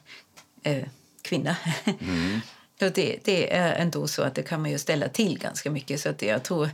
eh, 0.64 0.84
kvinna. 1.22 1.56
Så 2.80 2.90
det, 2.90 3.20
det 3.24 3.54
är 3.54 3.74
ändå 3.74 4.08
så 4.08 4.22
att 4.22 4.36
det 4.36 4.44
kan 4.44 4.62
man 4.62 4.72
ju 4.72 4.78
ställa 4.78 5.10
till 5.10 5.40
ganska 5.40 5.72
mycket. 5.72 6.00
Så 6.00 6.10
att 6.10 6.22
jag 6.22 6.44
tror 6.44 6.70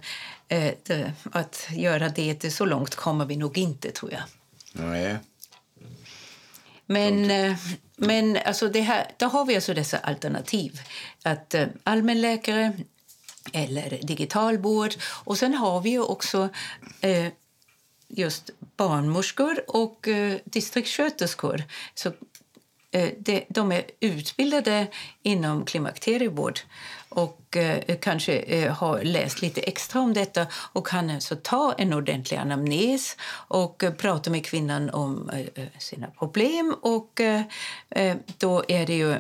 eh, 0.47 0.73
det, 0.83 1.13
att 1.31 1.67
göra 1.71 2.09
det 2.09 2.53
så 2.53 2.65
långt 2.65 2.95
kommer 2.95 3.25
vi 3.25 3.35
nog 3.35 3.57
inte, 3.57 3.91
tror 3.91 4.11
jag. 4.11 4.21
Nej. 4.73 5.17
Men, 6.85 7.31
eh, 7.31 7.57
men 7.95 8.37
alltså 8.45 8.67
det 8.67 8.81
här, 8.81 9.11
då 9.17 9.25
har 9.25 9.45
vi 9.45 9.55
alltså 9.55 9.73
dessa 9.73 9.97
alternativ. 9.97 10.79
Att 11.23 11.53
eh, 11.53 11.67
allmänläkare 11.83 12.73
eller 13.53 13.99
digitalvård. 14.01 14.93
Och 15.23 15.37
sen 15.37 15.53
har 15.53 15.81
vi 15.81 15.99
också 15.99 16.49
eh, 17.01 17.27
just 18.07 18.49
barnmorskor 18.77 19.63
och 19.67 20.07
eh, 20.07 20.37
distriktssköterskor. 20.45 21.63
Så, 21.95 22.11
Eh, 22.93 23.43
de, 23.47 23.71
är 23.71 23.83
utbildade 23.99 24.87
inom 25.23 25.65
klimakterievård 25.65 26.59
och 27.09 27.57
eh, 27.57 27.97
kanske 28.01 28.33
eh, 28.33 28.73
har 28.73 29.01
läst 29.03 29.41
lite 29.41 29.61
extra 29.61 30.01
om 30.01 30.13
detta 30.13 30.47
och 30.53 30.87
kan 30.87 31.09
alltså 31.09 31.35
ta 31.35 31.73
en 31.77 31.93
ordentlig 31.93 32.37
anamnes 32.37 33.17
och 33.47 33.83
prata 33.97 34.29
med 34.29 34.45
kvinnan 34.45 34.89
om 34.89 35.31
sina 35.79 36.07
problem. 36.07 36.75
Och 36.81 37.21
Då 38.37 38.63
är 38.67 38.85
det 38.85 38.95
ju 38.95 39.15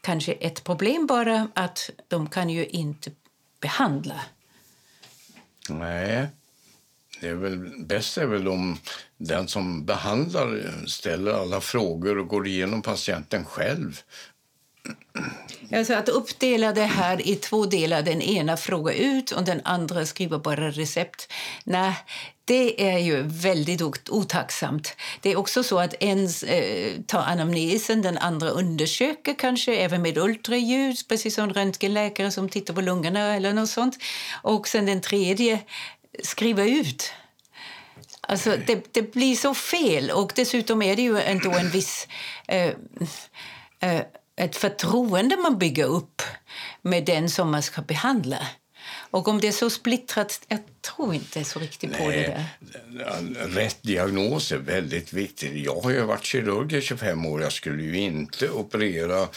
kanske 0.00 0.32
ett 0.32 0.64
problem 0.64 1.06
bara 1.06 1.48
att 1.54 1.90
de 2.08 2.26
kan 2.26 2.50
ju 2.50 2.66
inte 2.66 3.10
behandla. 3.60 4.20
Nej. 5.68 6.28
Det 7.22 7.28
är 7.28 7.34
väl, 7.34 7.58
bäst 7.86 8.18
är 8.18 8.26
väl 8.26 8.48
om 8.48 8.78
den 9.16 9.48
som 9.48 9.84
behandlar 9.84 10.86
ställer 10.86 11.32
alla 11.32 11.60
frågor 11.60 12.18
och 12.18 12.28
går 12.28 12.46
igenom 12.46 12.82
patienten 12.82 13.44
själv. 13.44 14.00
Alltså 15.72 15.94
att 15.94 16.08
uppdela 16.08 16.72
det 16.72 16.84
här 16.84 17.28
i 17.28 17.34
två 17.34 17.66
delar, 17.66 18.02
den 18.02 18.22
ena 18.22 18.56
frågar 18.56 18.94
ut 18.94 19.30
och 19.30 19.44
den 19.44 19.60
andra 19.64 20.06
skriver 20.06 20.38
bara 20.38 20.70
recept. 20.70 21.32
Nej, 21.64 21.94
det 22.44 22.90
är 22.90 22.98
ju 22.98 23.22
väldigt 23.22 24.10
otacksamt. 24.10 24.96
Det 25.20 25.32
är 25.32 25.36
också 25.36 25.62
så 25.62 25.78
att 25.78 25.94
en 26.00 26.28
eh, 26.46 27.00
tar 27.06 27.22
anamnesen, 27.22 28.02
den 28.02 28.18
andra 28.18 28.48
undersöker 28.48 29.34
kanske 29.38 29.76
även 29.76 30.02
med 30.02 30.18
ultraljud, 30.18 30.96
precis 31.08 31.34
som 31.34 31.52
röntgenläkare 31.52 32.30
som 32.30 32.48
tittar 32.48 32.74
på 32.74 32.80
lungorna 32.80 33.36
eller 33.36 33.52
något 33.52 33.70
sånt. 33.70 33.96
Och 34.42 34.68
sen 34.68 34.86
den 34.86 35.00
tredje 35.00 35.60
skriva 36.22 36.64
ut. 36.64 37.12
Alltså, 38.20 38.56
det, 38.66 38.94
det, 38.94 39.12
blir 39.12 39.36
så 39.36 39.54
fel. 39.54 40.10
Och 40.10 40.32
dessutom 40.34 40.82
är 40.82 40.96
det 40.96 41.02
ju 41.02 41.20
ändå 41.20 41.50
en 41.50 41.70
viss... 41.70 42.08
Eh, 42.48 42.72
eh, 43.80 44.02
ett 44.36 44.56
förtroende 44.56 45.36
man 45.36 45.58
bygger 45.58 45.84
upp 45.84 46.22
med 46.82 47.04
den 47.04 47.30
som 47.30 47.50
man 47.50 47.62
ska 47.62 47.82
behandla. 47.82 48.38
Och 49.12 49.28
om 49.28 49.40
det 49.40 49.48
är 49.48 49.52
så 49.52 49.70
splittrat, 49.70 50.40
jag 50.48 50.58
tror 50.80 51.14
inte 51.14 51.44
så 51.44 51.58
riktigt 51.58 51.98
på 51.98 52.08
det 52.08 52.16
där. 52.16 52.46
Rätt 53.48 53.82
diagnos 53.82 54.52
är 54.52 54.58
väldigt 54.58 55.12
viktigt. 55.12 55.52
Jag 55.54 55.80
har 55.80 55.90
ju 55.90 56.00
varit 56.00 56.24
kirurg 56.24 56.74
i 56.74 56.80
25 56.80 57.26
år. 57.26 57.42
Jag 57.42 57.52
skulle 57.52 57.82
ju 57.82 57.98
inte 57.98 58.50
operera 58.50 59.28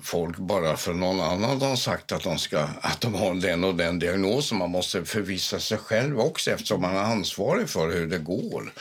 folk 0.00 0.36
bara 0.36 0.76
för 0.76 0.92
någon 0.92 1.20
annan 1.20 1.62
har 1.62 1.76
sagt 1.76 2.12
att 2.12 2.22
de, 2.22 2.38
ska, 2.38 2.68
att 2.80 3.00
de 3.00 3.14
har 3.14 3.34
den 3.34 3.64
och 3.64 3.74
den 3.74 3.98
diagnosen. 3.98 4.58
Man 4.58 4.70
måste 4.70 5.04
förvissa 5.04 5.60
sig 5.60 5.78
själv 5.78 6.20
också 6.20 6.50
eftersom 6.50 6.80
man 6.80 6.96
är 6.96 7.02
ansvarig 7.02 7.68
för 7.68 7.90
hur 7.90 8.06
det 8.06 8.18
går. 8.18 8.72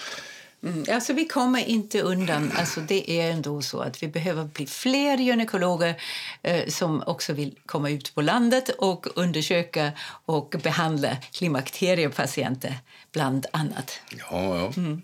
Mm, 0.68 0.86
alltså 0.92 1.14
vi 1.14 1.26
kommer 1.26 1.66
inte 1.66 2.02
undan. 2.02 2.52
Alltså 2.58 2.82
det 2.82 3.12
är 3.12 3.32
ändå 3.32 3.62
så 3.62 3.80
att 3.80 4.04
vi 4.04 4.08
behöver 4.08 4.44
bli 4.44 4.68
fler 4.68 5.18
gynekologer 5.18 6.02
eh, 6.42 6.68
som 6.68 7.04
också 7.06 7.34
vill 7.34 7.56
komma 7.66 7.90
ut 7.90 8.16
på 8.16 8.22
landet 8.22 8.70
och 8.70 9.08
undersöka 9.16 9.92
och 10.26 10.56
behandla 10.64 11.16
klimakteriepatienter, 11.32 12.76
bland 13.12 13.46
annat. 13.52 14.00
Ja, 14.10 14.58
ja. 14.58 14.74
Mm. 14.78 15.02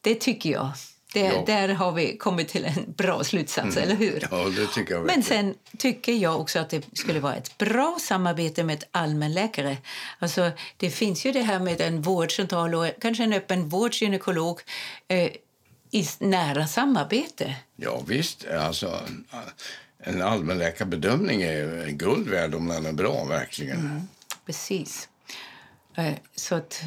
Det 0.00 0.14
tycker 0.14 0.50
jag. 0.50 0.72
Det, 1.14 1.20
ja. 1.20 1.42
Där 1.46 1.68
har 1.68 1.92
vi 1.92 2.16
kommit 2.16 2.48
till 2.48 2.64
en 2.64 2.92
bra 2.96 3.24
slutsats, 3.24 3.76
mm. 3.76 3.82
eller 3.82 3.94
hur? 3.94 4.28
Ja, 4.30 4.48
det 4.56 4.66
tycker 4.66 4.94
jag 4.94 5.06
Men 5.06 5.22
sen 5.22 5.54
tycker 5.78 6.12
jag 6.12 6.40
också 6.40 6.58
att 6.58 6.70
det 6.70 6.84
skulle 6.92 7.20
vara 7.20 7.34
ett 7.34 7.58
bra 7.58 7.96
samarbete 8.00 8.64
med 8.64 8.84
allmänläkare. 8.90 9.76
Alltså, 10.18 10.50
det 10.76 10.90
finns 10.90 11.26
ju 11.26 11.32
det 11.32 11.42
här 11.42 11.58
med 11.58 11.80
en 11.80 12.02
vårdcentral 12.02 12.74
och 12.74 12.86
kanske 13.00 13.24
en 13.24 13.32
öppen 13.32 13.68
vårdgynekolog 13.68 14.60
eh, 15.08 15.30
i 15.90 16.06
nära 16.18 16.66
samarbete. 16.66 17.56
Ja, 17.76 18.02
visst. 18.06 18.46
Alltså, 18.46 19.00
en 19.98 20.22
allmänläkarbedömning 20.22 21.42
är 21.42 21.88
guld 21.88 22.28
värd 22.28 22.54
om 22.54 22.68
den 22.68 22.86
är 22.86 22.92
bra, 22.92 23.24
verkligen. 23.24 23.80
Mm, 23.80 24.08
precis. 24.46 25.08
Eh, 25.94 26.14
så 26.34 26.54
att 26.54 26.82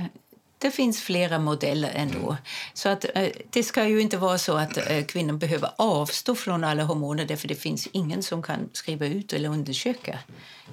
det 0.57 0.71
finns 0.71 1.01
flera 1.01 1.39
modeller 1.39 1.91
ändå. 1.95 2.29
Mm. 2.29 2.35
Så 2.73 2.89
att, 2.89 3.05
eh, 3.15 3.29
det 3.49 3.63
ska 3.63 3.87
ju 3.87 4.01
inte 4.01 4.17
vara 4.17 4.37
så 4.37 4.57
att 4.57 4.77
eh, 4.77 5.05
kvinnan 5.05 5.39
behöver 5.39 5.71
avstå 5.75 6.35
från 6.35 6.63
alla 6.63 6.83
hormoner 6.83 7.25
därför 7.25 7.47
det 7.47 7.55
finns 7.55 7.87
ingen 7.91 8.23
som 8.23 8.43
kan 8.43 8.69
skriva 8.73 9.05
ut 9.05 9.33
eller 9.33 9.49
undersöka. 9.49 10.19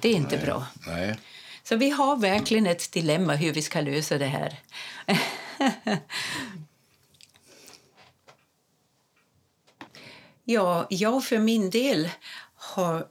Det 0.01 0.09
är 0.09 0.13
inte 0.13 0.35
Nej. 0.35 0.45
bra. 0.45 0.65
Nej. 0.87 1.15
Så 1.63 1.75
vi 1.75 1.89
har 1.89 2.17
verkligen 2.17 2.67
ett 2.67 2.91
dilemma 2.91 3.35
hur 3.35 3.53
vi 3.53 3.61
ska 3.61 3.81
lösa 3.81 4.17
det 4.17 4.25
här. 4.25 4.59
ja, 10.43 10.87
jag 10.89 11.25
för 11.25 11.39
min 11.39 11.69
del 11.69 12.09
har 12.55 13.07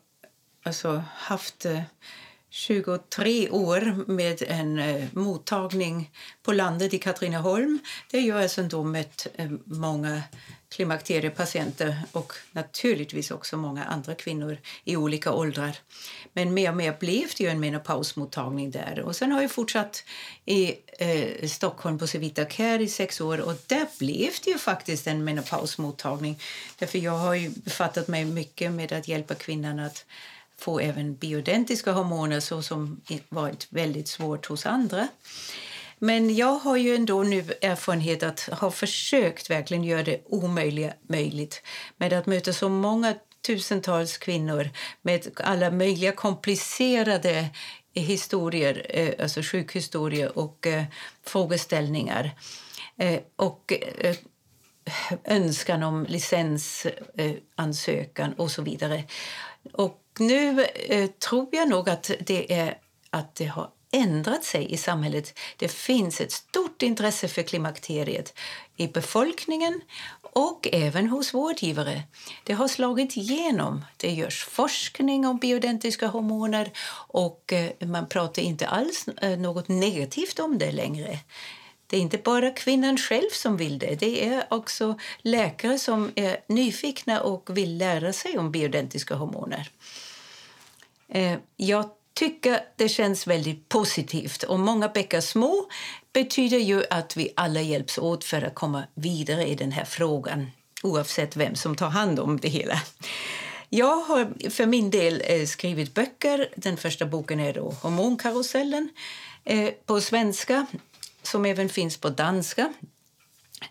alltså 0.63 1.05
haft 1.17 1.65
eh, 1.65 1.81
23 2.55 3.51
år 3.51 4.11
med 4.13 4.43
en 4.49 4.79
eh, 4.79 5.05
mottagning 5.13 6.11
på 6.43 6.53
landet 6.53 6.95
i 6.95 6.99
Katrineholm 6.99 7.79
där 8.11 8.21
jag 8.21 8.43
alltså 8.43 8.63
då 8.63 8.85
mött 8.85 9.27
eh, 9.35 9.51
många 9.65 10.23
klimakteriepatienter 10.69 12.03
och 12.13 12.33
naturligtvis 12.53 13.31
också 13.31 13.57
många 13.57 13.85
andra 13.85 14.15
kvinnor 14.15 14.59
i 14.85 14.97
olika 14.97 15.33
åldrar. 15.33 15.77
Men 16.33 16.55
mer 16.55 16.71
och 16.71 16.77
mer 16.77 16.97
blev 17.01 17.29
det 17.37 17.45
ju 17.45 17.51
en 17.51 17.61
menopausmottagning 17.61 18.71
där. 18.71 19.01
Och 19.01 19.17
sen 19.17 19.33
har 19.33 19.43
jag 19.43 19.51
fortsatt 19.51 20.05
i 20.45 20.75
eh, 20.99 21.49
Stockholm 21.49 21.99
på 21.99 22.07
Civita 22.07 22.45
Care 22.45 22.83
i 22.83 22.89
sex 22.89 23.21
år 23.21 23.41
och 23.41 23.55
där 23.67 23.87
blev 23.99 24.31
det 24.45 24.51
ju 24.51 24.59
faktiskt 24.59 25.07
en 25.07 25.25
menopausmottagning. 25.25 26.41
Därför 26.79 26.99
jag 26.99 27.19
har 27.19 27.35
ju 27.35 27.51
befattat 27.51 28.09
mig 28.09 28.25
mycket 28.25 28.73
med 28.73 28.93
att 28.93 29.09
hjälpa 29.09 29.35
kvinnan 29.35 29.79
att 29.79 30.05
få 30.59 30.81
även 30.81 31.17
bioidentiska 31.17 31.93
hormoner 31.93 32.41
så 32.41 32.63
som 32.63 33.01
varit 33.29 33.67
väldigt 33.71 34.09
svårt 34.09 34.47
hos 34.47 34.67
andra. 34.67 35.09
Men 35.99 36.37
jag 36.37 36.55
har 36.55 36.77
ju 36.77 36.95
ändå 36.95 37.23
nu 37.23 37.45
erfarenhet 37.61 38.23
att 38.23 38.41
ha 38.41 38.71
försökt 38.71 39.51
verkligen 39.51 39.85
göra 39.85 40.03
det 40.03 40.23
omöjliga 40.25 40.93
möjligt 41.09 41.63
med 41.97 42.13
att 42.13 42.27
möta 42.27 42.53
så 42.53 42.69
många 42.69 43.15
tusentals 43.47 44.19
kvinnor 44.19 44.71
med 45.03 45.27
alla 45.37 45.71
möjliga 45.71 46.13
komplicerade 46.13 47.49
eh, 47.95 48.03
historier, 48.03 48.87
eh, 48.89 49.15
alltså 49.23 49.41
sjukhistorier 49.43 50.39
och 50.39 50.67
eh, 50.67 50.85
frågeställningar. 51.23 52.31
Och 53.37 53.73
önskan 55.25 55.83
om 55.83 56.07
licensansökan 56.09 58.33
och 58.33 58.51
så 58.51 58.63
vidare. 58.63 59.05
Och 59.73 60.04
nu 60.19 60.65
eh, 60.65 61.07
tror 61.07 61.49
jag 61.53 61.69
nog 61.69 61.89
att 61.89 62.11
det, 62.21 62.53
är, 62.53 62.79
att 63.11 63.35
det 63.35 63.47
har 63.47 63.71
ändrat 63.95 64.45
sig 64.45 64.73
i 64.73 64.77
samhället. 64.77 65.39
Det 65.57 65.69
finns 65.69 66.21
ett 66.21 66.33
stort 66.33 66.83
intresse 66.83 67.29
för 67.29 67.43
klimakteriet 67.43 68.39
i 68.77 68.87
befolkningen 68.87 69.81
och 70.23 70.69
även 70.73 71.09
hos 71.09 71.35
vårdgivare. 71.35 72.03
Det 72.45 72.53
har 72.53 72.69
slagit 72.69 73.17
igenom. 73.17 73.85
Det 73.97 74.11
görs 74.11 74.45
forskning 74.45 75.27
om 75.27 75.39
bioidentiska 75.39 76.07
hormoner 76.07 76.71
och 77.09 77.53
eh, 77.53 77.87
man 77.87 78.09
pratar 78.09 78.43
inte 78.43 78.67
alls 78.67 79.09
eh, 79.09 79.39
något 79.39 79.69
negativt 79.69 80.39
om 80.39 80.59
det 80.59 80.73
längre. 80.73 81.19
Det 81.87 81.97
är 81.97 82.01
inte 82.01 82.19
bara 82.19 82.51
kvinnan 82.51 82.97
själv 82.97 83.29
som 83.33 83.57
vill 83.57 83.79
det. 83.79 83.95
Det 83.95 84.27
är 84.27 84.47
också 84.51 84.99
läkare 85.23 85.79
som 85.79 86.13
är 86.15 86.37
nyfikna 86.47 87.21
och 87.21 87.57
vill 87.57 87.79
lära 87.79 88.13
sig 88.13 88.39
om 88.39 88.53
bioidentiska 88.53 89.15
hormoner. 89.15 89.71
Eh, 91.15 91.39
jag 91.57 91.91
tycker 92.15 92.61
det 92.77 92.89
känns 92.89 93.27
väldigt 93.27 93.69
positivt. 93.69 94.43
Och 94.43 94.61
många 94.61 94.89
bäckar 94.89 95.21
små 95.21 95.69
betyder 96.13 96.59
ju 96.59 96.85
att 96.91 97.17
vi 97.17 97.33
alla 97.37 97.61
hjälps 97.61 97.99
åt 97.99 98.25
för 98.25 98.43
att 98.43 98.55
komma 98.55 98.85
vidare 98.95 99.47
i 99.47 99.55
den 99.55 99.73
här 99.73 99.85
frågan 99.85 100.51
oavsett 100.83 101.37
vem 101.37 101.55
som 101.55 101.77
tar 101.77 101.89
hand 101.89 102.21
om 102.21 102.37
det 102.37 102.49
hela. 102.49 102.83
Jag 103.69 103.97
har 103.97 104.51
för 104.51 104.67
min 104.67 104.91
del 104.91 105.23
eh, 105.27 105.47
skrivit 105.47 105.95
böcker. 105.95 106.49
Den 106.57 106.77
första 106.77 107.07
boken 107.07 107.41
är 107.41 107.53
då 107.53 107.71
Hormonkarusellen 107.71 108.89
eh, 109.45 109.71
på 109.87 110.01
svenska 110.01 110.67
som 111.23 111.45
även 111.45 111.69
finns 111.69 111.97
på 111.97 112.09
danska 112.09 112.73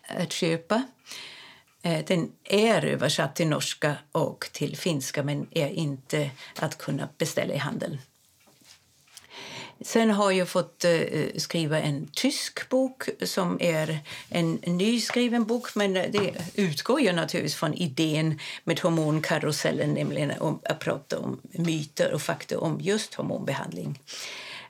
att 0.08 0.32
köpa. 0.32 0.82
Eh, 1.84 2.04
den 2.06 2.32
är 2.44 2.84
översatt 2.84 3.36
till 3.36 3.48
norska 3.48 3.96
och 4.12 4.48
till 4.52 4.76
finska 4.76 5.22
men 5.22 5.46
är 5.50 5.68
inte 5.68 6.30
att 6.58 6.78
kunna 6.78 7.08
beställa 7.18 7.54
i 7.54 7.56
handeln. 7.56 7.98
Sen 9.80 10.10
har 10.10 10.30
jag 10.30 10.48
fått 10.48 10.84
eh, 10.84 10.92
eh, 10.92 11.28
skriva 11.36 11.80
en 11.80 12.06
tysk 12.12 12.68
bok 12.68 13.08
som 13.22 13.58
är 13.60 13.98
en 14.28 14.52
nyskriven 14.52 15.44
bok 15.44 15.74
men 15.74 15.92
det 15.92 16.34
utgår 16.54 17.00
ju 17.00 17.12
naturligtvis 17.12 17.54
från 17.54 17.74
idén 17.74 18.38
med 18.64 18.80
hormonkarusellen, 18.80 19.94
nämligen 19.94 20.32
att 20.62 20.78
prata 20.78 21.18
om 21.18 21.40
myter 21.52 22.12
och 22.12 22.22
fakta 22.22 22.58
om 22.58 22.80
just 22.80 23.14
hormonbehandling. 23.14 23.98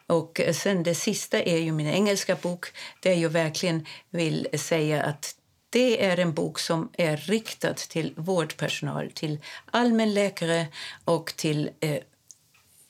Och 0.07 0.41
sen 0.53 0.83
det 0.83 0.95
sista 0.95 1.43
är 1.43 1.59
ju 1.59 1.73
min 1.73 1.87
engelska 1.87 2.35
bok 2.35 2.67
där 3.01 3.13
jag 3.13 3.31
verkligen 3.31 3.87
vill 4.11 4.47
säga 4.53 5.03
att 5.03 5.35
det 5.75 6.05
är 6.05 6.19
en 6.19 6.33
bok 6.33 6.59
som 6.59 6.89
är 6.93 7.17
riktad 7.17 7.75
till 7.75 8.15
vårdpersonal, 8.17 9.11
till 9.11 9.39
allmänläkare 9.71 10.67
och 11.05 11.33
till 11.37 11.71
eh, 11.81 11.99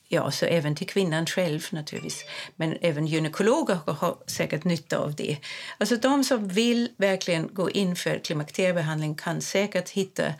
ja, 0.08 0.30
så 0.30 0.46
även 0.46 0.74
till 0.76 0.86
kvinnan 0.86 1.26
själv 1.26 1.66
naturligtvis. 1.70 2.24
Men 2.56 2.76
även 2.80 3.06
gynekologer 3.06 3.78
har 3.86 4.18
säkert 4.26 4.64
nytta 4.64 4.98
av 4.98 5.14
det. 5.14 5.36
Alltså 5.78 5.96
de 5.96 6.24
som 6.24 6.48
vill 6.48 6.90
verkligen 6.96 7.50
gå 7.52 7.70
in 7.70 7.96
för 7.96 8.18
klimakteriebehandling 8.18 9.14
kan 9.14 9.40
säkert 9.40 9.90
hitta 9.90 10.32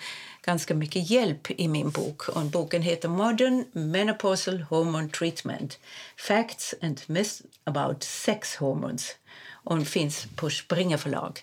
ganska 0.42 0.74
mycket 0.74 1.10
hjälp 1.10 1.50
i 1.50 1.68
min 1.68 1.90
bok. 1.90 2.28
Och 2.28 2.44
boken 2.44 2.82
heter 2.82 3.08
Modern 3.08 3.64
Menopausal 3.72 4.60
Hormone 4.60 5.08
Treatment 5.08 5.78
Facts 6.16 6.74
and 6.82 7.00
Myths 7.06 7.42
about 7.64 8.02
Sex 8.02 8.56
Hormones 8.56 9.16
och 9.64 9.86
finns 9.86 10.26
på 10.36 10.50
Springer 10.50 10.96
förlag. 10.96 11.40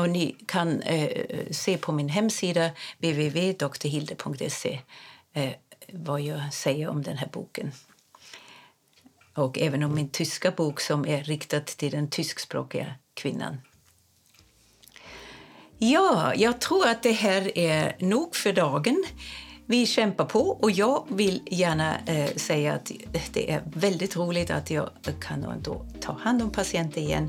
Och 0.00 0.10
ni 0.10 0.36
kan 0.46 0.82
eh, 0.82 1.26
se 1.50 1.76
på 1.76 1.92
min 1.92 2.08
hemsida 2.08 2.70
www.drhilde.se 2.98 4.80
eh, 5.32 5.50
vad 5.92 6.20
jag 6.20 6.54
säger 6.54 6.88
om 6.88 7.02
den 7.02 7.16
här 7.16 7.28
boken. 7.32 7.72
Och 9.34 9.58
även 9.58 9.82
om 9.82 9.94
min 9.94 10.08
tyska 10.08 10.50
bok 10.50 10.80
som 10.80 11.06
är 11.06 11.22
riktad 11.24 11.60
till 11.60 11.90
den 11.90 12.10
tyskspråkiga 12.10 12.94
kvinnan. 13.14 13.60
Ja, 15.78 16.34
jag 16.36 16.60
tror 16.60 16.88
att 16.88 17.02
det 17.02 17.12
här 17.12 17.58
är 17.58 17.96
nog 17.98 18.36
för 18.36 18.52
dagen. 18.52 19.04
Vi 19.70 19.86
kämpar 19.86 20.24
på 20.24 20.40
och 20.40 20.70
jag 20.70 21.04
vill 21.08 21.42
gärna 21.46 21.98
eh, 22.06 22.34
säga 22.36 22.72
att 22.72 22.92
det 23.32 23.50
är 23.50 23.62
väldigt 23.74 24.16
roligt 24.16 24.50
att 24.50 24.70
jag 24.70 24.90
kan 25.20 25.44
ändå 25.44 25.86
ta 26.00 26.12
hand 26.12 26.42
om 26.42 26.50
patienter 26.50 27.00
igen. 27.00 27.28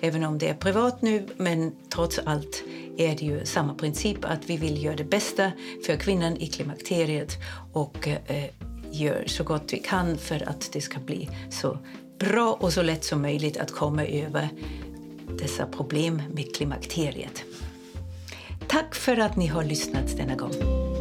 Även 0.00 0.24
om 0.24 0.38
det 0.38 0.48
är 0.48 0.54
privat 0.54 1.02
nu, 1.02 1.26
men 1.36 1.72
trots 1.94 2.18
allt 2.18 2.62
är 2.96 3.16
det 3.16 3.24
ju 3.24 3.46
samma 3.46 3.74
princip 3.74 4.24
att 4.24 4.50
vi 4.50 4.56
vill 4.56 4.84
göra 4.84 4.96
det 4.96 5.04
bästa 5.04 5.52
för 5.86 5.96
kvinnan 5.96 6.36
i 6.36 6.46
klimakteriet 6.46 7.32
och 7.72 8.08
eh, 8.08 8.44
gör 8.90 9.24
så 9.26 9.44
gott 9.44 9.72
vi 9.72 9.78
kan 9.78 10.18
för 10.18 10.48
att 10.48 10.72
det 10.72 10.80
ska 10.80 10.98
bli 10.98 11.28
så 11.50 11.78
bra 12.18 12.58
och 12.60 12.72
så 12.72 12.82
lätt 12.82 13.04
som 13.04 13.22
möjligt 13.22 13.56
att 13.56 13.70
komma 13.70 14.04
över 14.04 14.48
dessa 15.38 15.66
problem 15.66 16.22
med 16.30 16.56
klimakteriet. 16.56 17.44
Tack 18.68 18.94
för 18.94 19.16
att 19.16 19.36
ni 19.36 19.46
har 19.46 19.64
lyssnat 19.64 20.16
denna 20.16 20.34
gång. 20.34 20.91